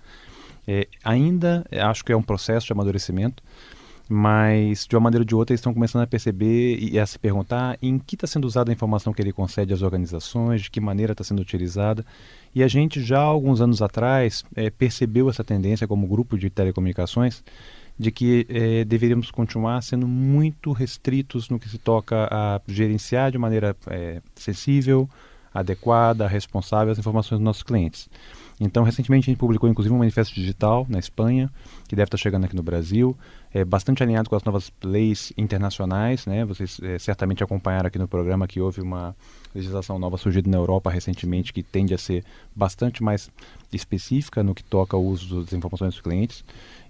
é, 0.67 0.89
ainda 1.05 1.65
acho 1.71 2.03
que 2.03 2.11
é 2.11 2.17
um 2.17 2.21
processo 2.21 2.67
de 2.67 2.73
amadurecimento, 2.73 3.41
mas 4.11 4.87
de 4.87 4.95
uma 4.95 5.01
maneira 5.01 5.21
ou 5.21 5.25
de 5.25 5.35
outra 5.35 5.53
eles 5.53 5.59
estão 5.59 5.73
começando 5.73 6.01
a 6.01 6.07
perceber 6.07 6.79
e 6.79 6.99
a 6.99 7.05
se 7.05 7.19
perguntar 7.19 7.77
em 7.79 7.99
que 7.99 8.15
está 8.15 8.25
sendo 8.25 8.45
usada 8.45 8.71
a 8.71 8.73
informação 8.73 9.13
que 9.13 9.21
ele 9.21 9.31
concede 9.31 9.71
às 9.71 9.83
organizações, 9.83 10.63
de 10.63 10.71
que 10.71 10.81
maneira 10.81 11.11
está 11.11 11.23
sendo 11.23 11.41
utilizada. 11.41 12.03
E 12.53 12.63
a 12.63 12.67
gente 12.67 13.03
já 13.03 13.19
alguns 13.19 13.61
anos 13.61 13.83
atrás 13.83 14.43
é, 14.55 14.71
percebeu 14.71 15.29
essa 15.29 15.43
tendência 15.43 15.87
como 15.87 16.07
grupo 16.07 16.39
de 16.39 16.49
telecomunicações 16.49 17.43
de 17.99 18.11
que 18.11 18.47
é, 18.49 18.85
deveríamos 18.85 19.29
continuar 19.29 19.81
sendo 19.83 20.07
muito 20.07 20.71
restritos 20.71 21.49
no 21.49 21.59
que 21.59 21.67
se 21.67 21.77
toca 21.77 22.29
a 22.31 22.61
gerenciar 22.65 23.29
de 23.29 23.37
maneira 23.37 23.75
é, 23.87 24.21
sensível, 24.33 25.07
adequada, 25.53 26.27
responsável 26.27 26.91
as 26.93 26.97
informações 26.97 27.39
dos 27.39 27.45
nossos 27.45 27.63
clientes. 27.63 28.09
Então, 28.59 28.83
recentemente 28.83 29.29
a 29.29 29.31
gente 29.31 29.39
publicou 29.39 29.69
inclusive 29.69 29.93
um 29.95 29.99
manifesto 29.99 30.35
digital 30.35 30.85
na 30.89 30.99
Espanha, 30.99 31.49
que 31.87 31.95
deve 31.95 32.07
estar 32.07 32.17
chegando 32.17 32.43
aqui 32.43 32.55
no 32.55 32.61
Brasil, 32.61 33.17
é 33.53 33.63
bastante 33.63 34.03
alinhado 34.03 34.29
com 34.29 34.35
as 34.35 34.43
novas 34.43 34.71
leis 34.83 35.31
internacionais, 35.37 36.25
né? 36.25 36.43
Vocês 36.43 36.79
é, 36.83 36.99
certamente 36.99 37.43
acompanharam 37.43 37.87
aqui 37.87 37.97
no 37.97 38.07
programa 38.07 38.47
que 38.47 38.59
houve 38.59 38.81
uma 38.81 39.15
legislação 39.55 39.97
nova 39.97 40.17
surgida 40.17 40.49
na 40.49 40.57
Europa 40.57 40.89
recentemente 40.89 41.53
que 41.53 41.63
tende 41.63 41.93
a 41.93 41.97
ser 41.97 42.23
bastante 42.55 43.01
mais 43.01 43.31
específica 43.71 44.43
no 44.43 44.53
que 44.53 44.63
toca 44.63 44.95
ao 44.95 45.03
uso 45.03 45.41
das 45.43 45.53
informações 45.53 45.93
dos 45.93 46.01
clientes. 46.01 46.43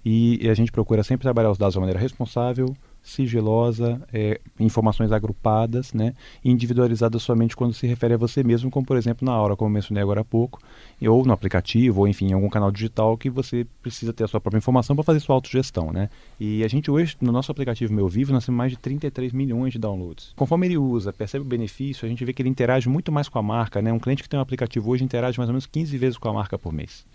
E, 0.04 0.44
e 0.44 0.50
a 0.50 0.54
gente 0.54 0.72
procura 0.72 1.04
sempre 1.04 1.24
trabalhar 1.24 1.52
os 1.52 1.58
dados 1.58 1.74
de 1.74 1.80
maneira 1.80 2.00
responsável, 2.00 2.76
sigilosa, 3.10 4.02
é, 4.14 4.40
informações 4.60 5.12
agrupadas, 5.12 5.94
né, 5.94 6.14
individualizadas 6.44 7.22
somente 7.22 7.56
quando 7.56 7.74
se 7.74 7.88
refere 7.88 8.14
a 8.14 8.18
você 8.18 8.44
mesmo, 8.44 8.70
como 8.70 8.86
por 8.86 8.98
exemplo 8.98 9.26
na 9.26 9.32
aula, 9.32 9.56
como 9.56 9.70
eu 9.70 9.74
mencionei 9.74 10.02
agora 10.02 10.22
há 10.22 10.26
pouco, 10.26 10.60
ou 11.02 11.26
no 11.26 11.34
aplicativo, 11.34 12.02
ou 12.02 12.08
enfim, 12.08 12.28
em 12.28 12.34
algum 12.34 12.50
canal 12.50 12.72
digital 12.72 13.18
que 13.18 13.30
você 13.30 13.66
precisa 13.82 14.14
ter 14.14 14.24
a 14.24 14.28
sua 14.28 14.40
própria 14.40 14.58
informação 14.58 14.96
para 14.96 15.04
fazer 15.04 15.20
sua 15.20 15.36
autogestão, 15.36 15.92
né? 15.92 16.10
E 16.40 16.64
a 16.64 16.68
gente 16.68 16.92
hoje, 16.92 17.16
no 17.22 17.32
nosso 17.32 17.52
aplicativo 17.52 17.94
Meu 17.94 18.08
Vivo, 18.08 18.32
nós 18.32 18.46
temos 18.46 18.58
mais 18.58 18.72
de 18.72 18.78
33 18.78 19.32
milhões 19.34 19.74
de 19.74 19.80
downloads. 19.80 20.34
Conforme 20.36 20.68
ele 20.68 20.78
usa, 20.78 21.12
percebe 21.12 21.44
o 21.44 21.48
benefício, 21.48 22.06
a 22.06 22.10
gente 22.10 22.24
vê 22.24 22.34
que 22.34 22.42
ele 22.42 22.50
interage 22.50 22.90
muito 22.90 23.12
mais 23.12 23.30
com 23.30 23.40
a 23.40 23.44
marca, 23.44 23.82
né? 23.82 23.92
Um 23.92 24.00
cliente 24.00 24.24
que 24.24 24.30
tem 24.30 24.40
um 24.40 24.44
aplicativo 24.44 24.90
hoje 24.90 25.04
interage 25.04 25.38
mais 25.38 25.50
ou 25.50 25.54
menos 25.54 25.66
15 25.66 25.98
vezes 25.98 26.18
com 26.18 26.30
a 26.30 26.34
marca 26.34 26.58
por 26.58 26.74
mês. 26.74 27.06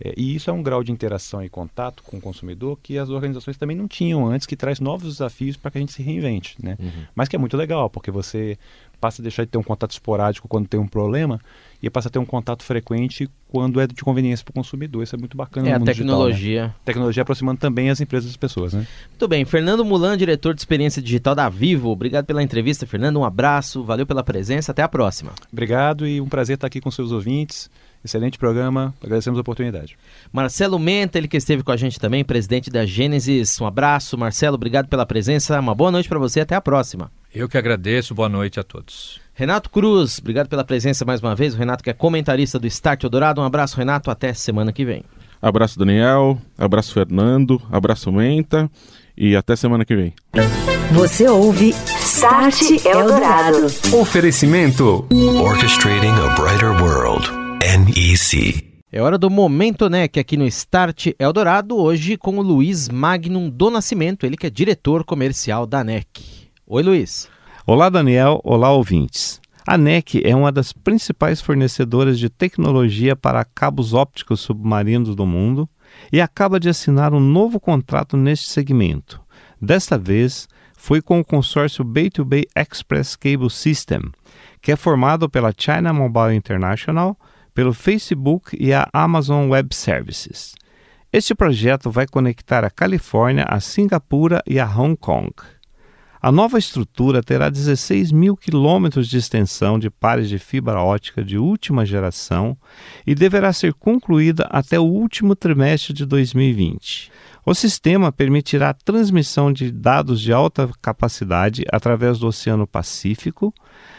É, 0.00 0.14
e 0.16 0.34
isso 0.34 0.48
é 0.48 0.52
um 0.52 0.62
grau 0.62 0.84
de 0.84 0.92
interação 0.92 1.42
e 1.42 1.48
contato 1.48 2.02
com 2.04 2.18
o 2.18 2.20
consumidor 2.20 2.78
que 2.82 2.96
as 2.98 3.08
organizações 3.10 3.56
também 3.56 3.76
não 3.76 3.88
tinham 3.88 4.26
antes, 4.26 4.46
que 4.46 4.56
traz 4.56 4.78
novos 4.78 5.14
desafios 5.14 5.56
para 5.56 5.70
que 5.70 5.78
a 5.78 5.80
gente 5.80 5.92
se 5.92 6.02
reinvente. 6.02 6.56
Né? 6.62 6.76
Uhum. 6.78 7.04
Mas 7.14 7.28
que 7.28 7.36
é 7.36 7.38
muito 7.38 7.56
legal, 7.56 7.90
porque 7.90 8.10
você 8.10 8.56
passa 9.00 9.22
a 9.22 9.24
deixar 9.24 9.44
de 9.44 9.50
ter 9.50 9.58
um 9.58 9.62
contato 9.62 9.92
esporádico 9.92 10.48
quando 10.48 10.66
tem 10.66 10.78
um 10.78 10.86
problema 10.86 11.40
e 11.80 11.88
passa 11.88 12.08
a 12.08 12.10
ter 12.10 12.18
um 12.18 12.24
contato 12.24 12.64
frequente 12.64 13.30
quando 13.48 13.80
é 13.80 13.86
de 13.86 14.02
conveniência 14.02 14.44
para 14.44 14.50
o 14.50 14.54
consumidor. 14.54 15.02
Isso 15.02 15.14
é 15.14 15.18
muito 15.18 15.36
bacana. 15.36 15.68
É 15.68 15.72
a 15.72 15.80
tecnologia. 15.80 16.34
Digital, 16.34 16.68
né? 16.68 16.74
Tecnologia 16.84 17.22
aproximando 17.22 17.60
também 17.60 17.90
as 17.90 18.00
empresas 18.00 18.28
e 18.28 18.32
as 18.32 18.36
pessoas, 18.36 18.72
né? 18.72 18.86
Muito 19.08 19.28
bem. 19.28 19.44
Fernando 19.44 19.84
Mulan, 19.84 20.16
diretor 20.16 20.52
de 20.54 20.60
experiência 20.60 21.00
digital 21.00 21.34
da 21.34 21.48
Vivo. 21.48 21.90
Obrigado 21.90 22.24
pela 22.26 22.42
entrevista, 22.42 22.86
Fernando. 22.86 23.18
Um 23.18 23.24
abraço, 23.24 23.84
valeu 23.84 24.06
pela 24.06 24.24
presença. 24.24 24.72
Até 24.72 24.82
a 24.82 24.88
próxima. 24.88 25.32
Obrigado 25.52 26.06
e 26.06 26.20
um 26.20 26.28
prazer 26.28 26.54
estar 26.54 26.66
aqui 26.66 26.80
com 26.80 26.90
seus 26.90 27.12
ouvintes. 27.12 27.70
Excelente 28.04 28.38
programa, 28.38 28.94
agradecemos 29.02 29.38
a 29.38 29.40
oportunidade. 29.40 29.98
Marcelo 30.32 30.78
Menta, 30.78 31.18
ele 31.18 31.28
que 31.28 31.36
esteve 31.36 31.62
com 31.62 31.72
a 31.72 31.76
gente 31.76 31.98
também, 31.98 32.24
presidente 32.24 32.70
da 32.70 32.86
Gênesis. 32.86 33.60
Um 33.60 33.66
abraço, 33.66 34.16
Marcelo, 34.16 34.54
obrigado 34.54 34.88
pela 34.88 35.04
presença. 35.04 35.58
Uma 35.58 35.74
boa 35.74 35.90
noite 35.90 36.08
para 36.08 36.18
você, 36.18 36.40
até 36.40 36.54
a 36.54 36.60
próxima. 36.60 37.10
Eu 37.34 37.48
que 37.48 37.58
agradeço, 37.58 38.14
boa 38.14 38.28
noite 38.28 38.58
a 38.58 38.62
todos. 38.62 39.20
Renato 39.34 39.70
Cruz, 39.70 40.18
obrigado 40.18 40.48
pela 40.48 40.64
presença 40.64 41.04
mais 41.04 41.20
uma 41.20 41.34
vez. 41.34 41.54
O 41.54 41.58
Renato 41.58 41.84
que 41.84 41.90
é 41.90 41.92
comentarista 41.92 42.58
do 42.58 42.66
Start 42.66 43.04
Eldorado. 43.04 43.40
Um 43.40 43.44
abraço, 43.44 43.76
Renato, 43.76 44.10
até 44.10 44.32
semana 44.32 44.72
que 44.72 44.84
vem. 44.84 45.04
Abraço, 45.40 45.78
Daniel. 45.78 46.38
Abraço, 46.56 46.92
Fernando. 46.92 47.62
Abraço, 47.70 48.10
Menta. 48.10 48.68
E 49.16 49.36
até 49.36 49.56
semana 49.56 49.84
que 49.84 49.94
vem. 49.94 50.12
Você 50.92 51.28
ouve 51.28 51.70
Start 51.86 52.84
Eldorado. 52.84 53.66
Oferecimento 53.92 55.06
Orchestrating 55.12 56.08
a 56.08 56.34
Brighter 56.34 56.70
World. 56.82 57.07
NEC. 58.08 58.64
É 58.90 59.02
hora 59.02 59.18
do 59.18 59.28
Momento 59.28 59.90
NEC 59.90 60.18
aqui 60.18 60.38
no 60.38 60.46
Start 60.46 61.08
Eldorado, 61.18 61.76
hoje 61.76 62.16
com 62.16 62.38
o 62.38 62.42
Luiz 62.42 62.88
Magnum 62.88 63.50
do 63.50 63.68
Nascimento, 63.68 64.24
ele 64.24 64.34
que 64.34 64.46
é 64.46 64.50
diretor 64.50 65.04
comercial 65.04 65.66
da 65.66 65.84
NEC. 65.84 66.24
Oi, 66.66 66.82
Luiz. 66.82 67.28
Olá, 67.66 67.90
Daniel. 67.90 68.40
Olá, 68.42 68.72
ouvintes. 68.72 69.42
A 69.66 69.76
NEC 69.76 70.22
é 70.24 70.34
uma 70.34 70.50
das 70.50 70.72
principais 70.72 71.42
fornecedoras 71.42 72.18
de 72.18 72.30
tecnologia 72.30 73.14
para 73.14 73.44
cabos 73.44 73.92
ópticos 73.92 74.40
submarinos 74.40 75.14
do 75.14 75.26
mundo 75.26 75.68
e 76.10 76.18
acaba 76.18 76.58
de 76.58 76.70
assinar 76.70 77.12
um 77.12 77.20
novo 77.20 77.60
contrato 77.60 78.16
neste 78.16 78.48
segmento. 78.48 79.20
Desta 79.60 79.98
vez, 79.98 80.48
foi 80.78 81.02
com 81.02 81.20
o 81.20 81.24
consórcio 81.24 81.84
Bay-to-Bay 81.84 82.44
Express 82.56 83.16
Cable 83.16 83.50
System, 83.50 84.00
que 84.62 84.72
é 84.72 84.76
formado 84.76 85.28
pela 85.28 85.52
China 85.54 85.92
Mobile 85.92 86.34
International, 86.34 87.14
pelo 87.54 87.72
Facebook 87.72 88.56
e 88.58 88.72
a 88.72 88.88
Amazon 88.92 89.48
Web 89.50 89.74
Services. 89.74 90.54
Este 91.12 91.34
projeto 91.34 91.90
vai 91.90 92.06
conectar 92.06 92.64
a 92.64 92.70
Califórnia 92.70 93.44
a 93.48 93.60
Singapura 93.60 94.42
e 94.46 94.60
a 94.60 94.66
Hong 94.66 94.96
Kong. 94.96 95.32
A 96.20 96.32
nova 96.32 96.58
estrutura 96.58 97.22
terá 97.22 97.48
16 97.48 98.10
mil 98.10 98.36
quilômetros 98.36 99.06
de 99.06 99.16
extensão 99.16 99.78
de 99.78 99.88
pares 99.88 100.28
de 100.28 100.36
fibra 100.36 100.82
ótica 100.82 101.22
de 101.22 101.38
última 101.38 101.86
geração 101.86 102.56
e 103.06 103.14
deverá 103.14 103.52
ser 103.52 103.72
concluída 103.72 104.44
até 104.50 104.80
o 104.80 104.84
último 104.84 105.36
trimestre 105.36 105.92
de 105.92 106.04
2020. 106.04 107.12
O 107.46 107.54
sistema 107.54 108.10
permitirá 108.10 108.70
a 108.70 108.74
transmissão 108.74 109.52
de 109.52 109.70
dados 109.70 110.20
de 110.20 110.32
alta 110.32 110.68
capacidade 110.82 111.62
através 111.72 112.18
do 112.18 112.26
Oceano 112.26 112.66
Pacífico, 112.66 113.54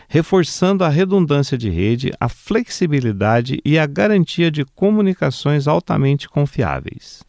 reforçando 0.09 0.83
a 0.83 0.89
redundância 0.89 1.57
de 1.57 1.69
rede, 1.69 2.11
a 2.19 2.27
flexibilidade 2.27 3.61
e 3.63 3.79
a 3.79 3.85
garantia 3.85 4.51
de 4.51 4.65
comunicações 4.65 5.69
altamente 5.69 6.27
confiáveis. 6.27 7.23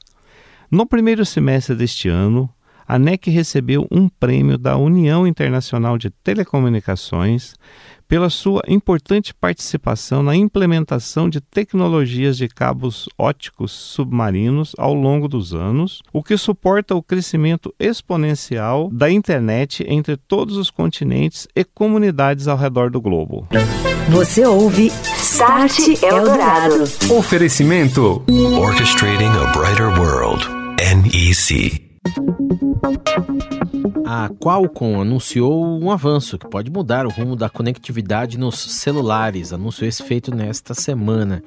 No 0.69 0.85
primeiro 0.85 1.25
semestre 1.25 1.77
deste 1.77 2.09
ano, 2.09 2.53
a 2.91 2.99
NEC 2.99 3.31
recebeu 3.31 3.87
um 3.89 4.09
prêmio 4.09 4.59
da 4.59 4.77
União 4.77 5.25
Internacional 5.25 5.97
de 5.97 6.11
Telecomunicações 6.11 7.55
pela 8.09 8.29
sua 8.29 8.63
importante 8.67 9.33
participação 9.33 10.25
na 10.25 10.35
implementação 10.35 11.31
de 11.31 11.41
tecnologias 11.41 12.37
de 12.37 12.49
cabos 12.49 13.09
óticos 13.17 13.71
submarinos 13.71 14.73
ao 14.77 14.93
longo 14.93 15.29
dos 15.29 15.55
anos, 15.55 16.03
o 16.13 16.21
que 16.21 16.37
suporta 16.37 16.97
o 16.97 17.01
crescimento 17.01 17.73
exponencial 17.79 18.91
da 18.93 19.09
internet 19.09 19.85
entre 19.87 20.17
todos 20.17 20.57
os 20.57 20.69
continentes 20.69 21.47
e 21.55 21.63
comunidades 21.63 22.49
ao 22.49 22.59
redor 22.59 22.91
do 22.91 23.01
globo. 23.01 23.47
Você 24.09 24.45
ouve 24.45 24.89
Start 25.17 25.79
Eldorado. 26.03 26.83
Oferecimento 27.17 28.25
Orchestrating 28.59 29.27
a 29.27 29.53
Brighter 29.53 29.97
World. 29.97 30.45
NEC. 30.81 31.90
A 34.07 34.29
Qualcomm 34.29 35.01
anunciou 35.01 35.65
um 35.81 35.91
avanço 35.91 36.39
que 36.39 36.49
pode 36.49 36.71
mudar 36.71 37.07
o 37.07 37.11
rumo 37.11 37.37
da 37.37 37.49
conectividade 37.49 38.39
nos 38.39 38.59
celulares. 38.59 39.53
Anunciou 39.53 39.89
esse 39.89 40.03
feito 40.03 40.35
nesta 40.35 40.75
semana. 40.75 41.43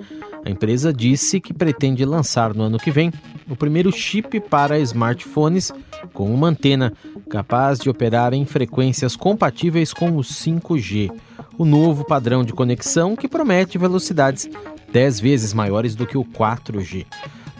A 0.45 0.49
empresa 0.49 0.93
disse 0.93 1.39
que 1.39 1.53
pretende 1.53 2.05
lançar 2.05 2.53
no 2.53 2.63
ano 2.63 2.77
que 2.77 2.91
vem 2.91 3.11
o 3.49 3.55
primeiro 3.55 3.91
chip 3.91 4.39
para 4.39 4.79
smartphones 4.79 5.71
com 6.13 6.33
uma 6.33 6.47
antena 6.47 6.93
capaz 7.29 7.79
de 7.79 7.89
operar 7.89 8.33
em 8.33 8.45
frequências 8.45 9.15
compatíveis 9.15 9.93
com 9.93 10.17
o 10.17 10.21
5G, 10.21 11.11
o 11.57 11.65
novo 11.65 12.05
padrão 12.05 12.43
de 12.43 12.53
conexão 12.53 13.15
que 13.15 13.27
promete 13.27 13.77
velocidades 13.77 14.49
10 14.91 15.19
vezes 15.19 15.53
maiores 15.53 15.95
do 15.95 16.05
que 16.05 16.17
o 16.17 16.23
4G 16.23 17.05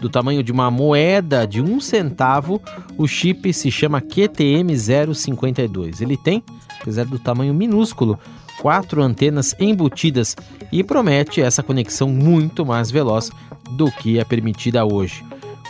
do 0.00 0.08
tamanho 0.08 0.42
de 0.42 0.52
uma 0.52 0.70
moeda 0.70 1.46
de 1.46 1.60
um 1.60 1.80
centavo, 1.80 2.60
o 2.96 3.06
chip 3.06 3.52
se 3.52 3.70
chama 3.70 4.00
QTM052. 4.00 6.00
Ele 6.00 6.16
tem, 6.16 6.42
apesar 6.80 7.04
do 7.04 7.18
tamanho 7.18 7.54
minúsculo, 7.54 8.18
quatro 8.60 9.02
antenas 9.02 9.54
embutidas 9.58 10.36
e 10.70 10.82
promete 10.82 11.40
essa 11.40 11.62
conexão 11.62 12.08
muito 12.08 12.64
mais 12.64 12.90
veloz 12.90 13.30
do 13.72 13.90
que 13.90 14.18
é 14.18 14.24
permitida 14.24 14.84
hoje. 14.84 15.24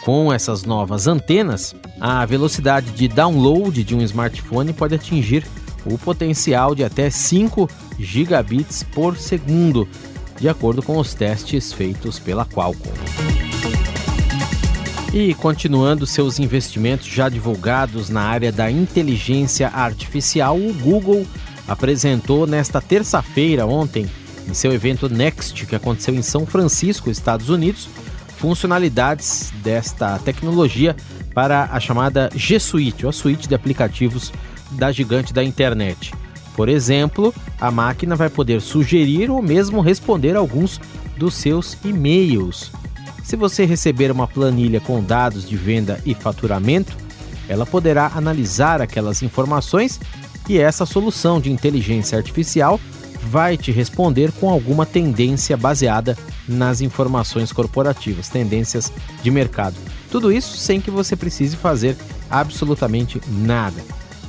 Com 0.05 0.33
essas 0.33 0.65
novas 0.65 1.07
antenas, 1.07 1.75
a 2.01 2.25
velocidade 2.27 2.91
de 2.91 3.09
download 3.09 3.83
de 3.83 3.95
um 3.95 4.03
smartphone 4.03 4.73
pode 4.73 4.95
atingir 4.95 5.47
o 5.87 5.99
potencial 5.99 6.75
de 6.75 6.85
até 6.85 7.09
5 7.09 7.69
gigabits 7.99 8.83
por 8.83 9.17
segundo, 9.17 9.89
de 10.39 10.49
acordo 10.49 10.83
com 10.83 10.99
os 10.99 11.15
testes 11.15 11.73
feitos 11.73 12.19
pela 12.19 12.45
Qualcomm. 12.45 13.34
E 15.17 15.33
continuando 15.33 16.09
seus 16.09 16.41
investimentos 16.41 17.07
já 17.07 17.29
divulgados 17.29 18.11
na 18.11 18.23
área 18.23 18.51
da 18.51 18.69
inteligência 18.69 19.69
artificial, 19.69 20.59
o 20.59 20.75
Google 20.75 21.25
apresentou 21.69 22.49
nesta 22.49 22.81
terça-feira, 22.81 23.65
ontem, 23.65 24.11
em 24.49 24.53
seu 24.53 24.73
evento 24.73 25.09
Next, 25.09 25.67
que 25.67 25.77
aconteceu 25.77 26.17
em 26.17 26.21
São 26.21 26.45
Francisco, 26.45 27.13
Estados 27.13 27.49
Unidos, 27.49 27.89
funcionalidades 28.39 29.53
desta 29.63 30.19
tecnologia 30.19 30.97
para 31.33 31.69
a 31.71 31.79
chamada 31.79 32.29
G 32.35 32.59
Suite, 32.59 33.07
ou 33.07 33.11
a 33.11 33.13
suíte 33.13 33.47
de 33.47 33.55
aplicativos 33.55 34.33
da 34.73 34.91
gigante 34.91 35.33
da 35.33 35.45
internet. 35.45 36.13
Por 36.57 36.69
exemplo, 36.69 37.33
a 37.61 37.71
máquina 37.71 38.17
vai 38.17 38.29
poder 38.29 38.61
sugerir 38.61 39.31
ou 39.31 39.41
mesmo 39.41 39.81
responder 39.81 40.35
alguns 40.35 40.81
dos 41.17 41.35
seus 41.35 41.79
e-mails. 41.85 42.73
Se 43.25 43.37
você 43.37 43.65
receber 43.65 44.11
uma 44.13 44.29
planilha 44.29 44.81
com 44.81 45.03
dados 45.03 45.49
de 45.49 45.57
venda 45.57 45.99
e 46.05 46.15
faturamento, 46.15 46.95
ela 47.49 47.65
poderá 47.65 48.13
analisar 48.15 48.83
aquelas 48.83 49.23
informações 49.23 49.99
e 50.49 50.59
essa 50.59 50.85
solução 50.85 51.41
de 51.41 51.51
inteligência 51.51 52.19
artificial 52.19 52.79
vai 53.23 53.57
te 53.57 53.73
responder 53.73 54.31
com 54.33 54.51
alguma 54.51 54.85
tendência 54.85 55.57
baseada 55.57 56.17
nas 56.47 56.83
informações 56.83 57.51
corporativas, 57.51 58.29
tendências 58.29 58.93
de 59.23 59.31
mercado. 59.31 59.77
Tudo 60.11 60.31
isso 60.31 60.59
sem 60.59 60.79
que 60.79 60.91
você 60.91 61.17
precise 61.17 61.57
fazer 61.57 61.97
absolutamente 62.31 63.19
nada. 63.27 63.83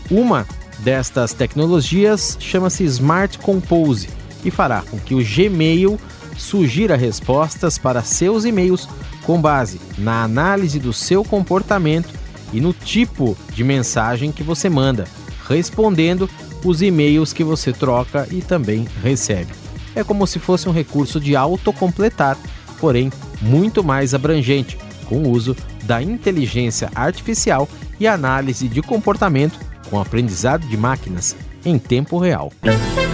Uma 0.10 0.48
destas 0.80 1.34
tecnologias 1.34 2.38
chama-se 2.40 2.86
Smart 2.86 3.38
Compose 3.40 4.08
e 4.46 4.50
fará 4.50 4.82
com 4.82 4.98
que 4.98 5.14
o 5.14 5.24
Gmail 5.24 6.00
sugira 6.38 6.96
respostas 6.96 7.78
para 7.78 8.04
seus 8.04 8.46
e-mails 8.46 8.88
com 9.24 9.42
base 9.42 9.80
na 9.98 10.24
análise 10.24 10.80
do 10.80 10.94
seu 10.94 11.24
comportamento 11.24 12.14
e 12.54 12.62
no 12.62 12.74
tipo 12.74 13.38
de 13.54 13.64
mensagem 13.64 14.32
que 14.32 14.44
você 14.44 14.70
manda, 14.70 15.06
respondendo 15.48 16.30
os 16.64 16.82
e-mails 16.82 17.34
que 17.34 17.44
você 17.44 17.74
troca 17.74 18.28
e 18.32 18.42
também 18.42 18.88
recebe. 19.04 19.52
É 19.96 20.04
como 20.04 20.28
se 20.28 20.40
fosse 20.40 20.68
um 20.68 20.72
recurso 20.72 21.20
de 21.20 21.36
autocompletar, 21.36 22.38
porém 22.80 23.12
muito 23.42 23.84
mais 23.84 24.14
abrangente, 24.14 24.78
com 25.06 25.18
o 25.18 25.30
uso 25.30 25.56
da 25.84 26.02
inteligência 26.02 26.92
artificial 26.96 27.70
e 28.00 28.08
análise 28.08 28.68
de 28.68 28.82
comportamento 28.82 29.60
com 29.90 30.00
aprendizado 30.00 30.68
de 30.68 30.76
máquinas 30.76 31.36
em 31.66 31.78
tempo 31.78 32.18
real. 32.18 32.52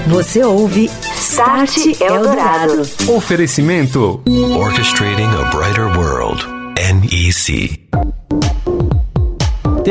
Você 0.08 0.44
ouve 0.44 0.90
Start 1.16 2.02
Eldorado. 2.02 2.82
Oferecimento 3.16 4.22
Orchestrating 4.58 5.24
a 5.24 5.50
Brighter 5.50 5.98
World. 5.98 6.44
NEC. 6.76 8.21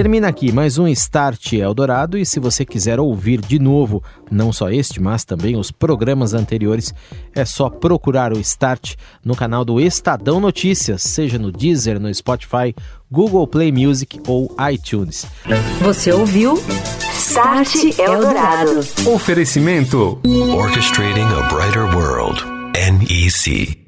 Termina 0.00 0.28
aqui 0.28 0.50
mais 0.50 0.78
um 0.78 0.88
Start 0.88 1.52
Eldorado 1.52 2.16
e 2.16 2.24
se 2.24 2.40
você 2.40 2.64
quiser 2.64 2.98
ouvir 2.98 3.38
de 3.38 3.58
novo, 3.58 4.02
não 4.30 4.50
só 4.50 4.70
este, 4.70 4.98
mas 4.98 5.26
também 5.26 5.58
os 5.58 5.70
programas 5.70 6.32
anteriores, 6.32 6.94
é 7.34 7.44
só 7.44 7.68
procurar 7.68 8.32
o 8.32 8.40
Start 8.40 8.94
no 9.22 9.36
canal 9.36 9.62
do 9.62 9.78
Estadão 9.78 10.40
Notícias, 10.40 11.02
seja 11.02 11.38
no 11.38 11.52
Deezer, 11.52 12.00
no 12.00 12.12
Spotify, 12.14 12.74
Google 13.12 13.46
Play 13.46 13.70
Music 13.70 14.18
ou 14.26 14.56
iTunes. 14.72 15.26
Você 15.82 16.10
ouviu 16.12 16.54
Start 17.12 17.98
Eldorado. 17.98 18.80
Oferecimento 19.06 20.18
Orchestrating 20.56 21.28
a 21.38 21.42
Brighter 21.52 21.94
World. 21.94 22.42
NEC. 22.72 23.79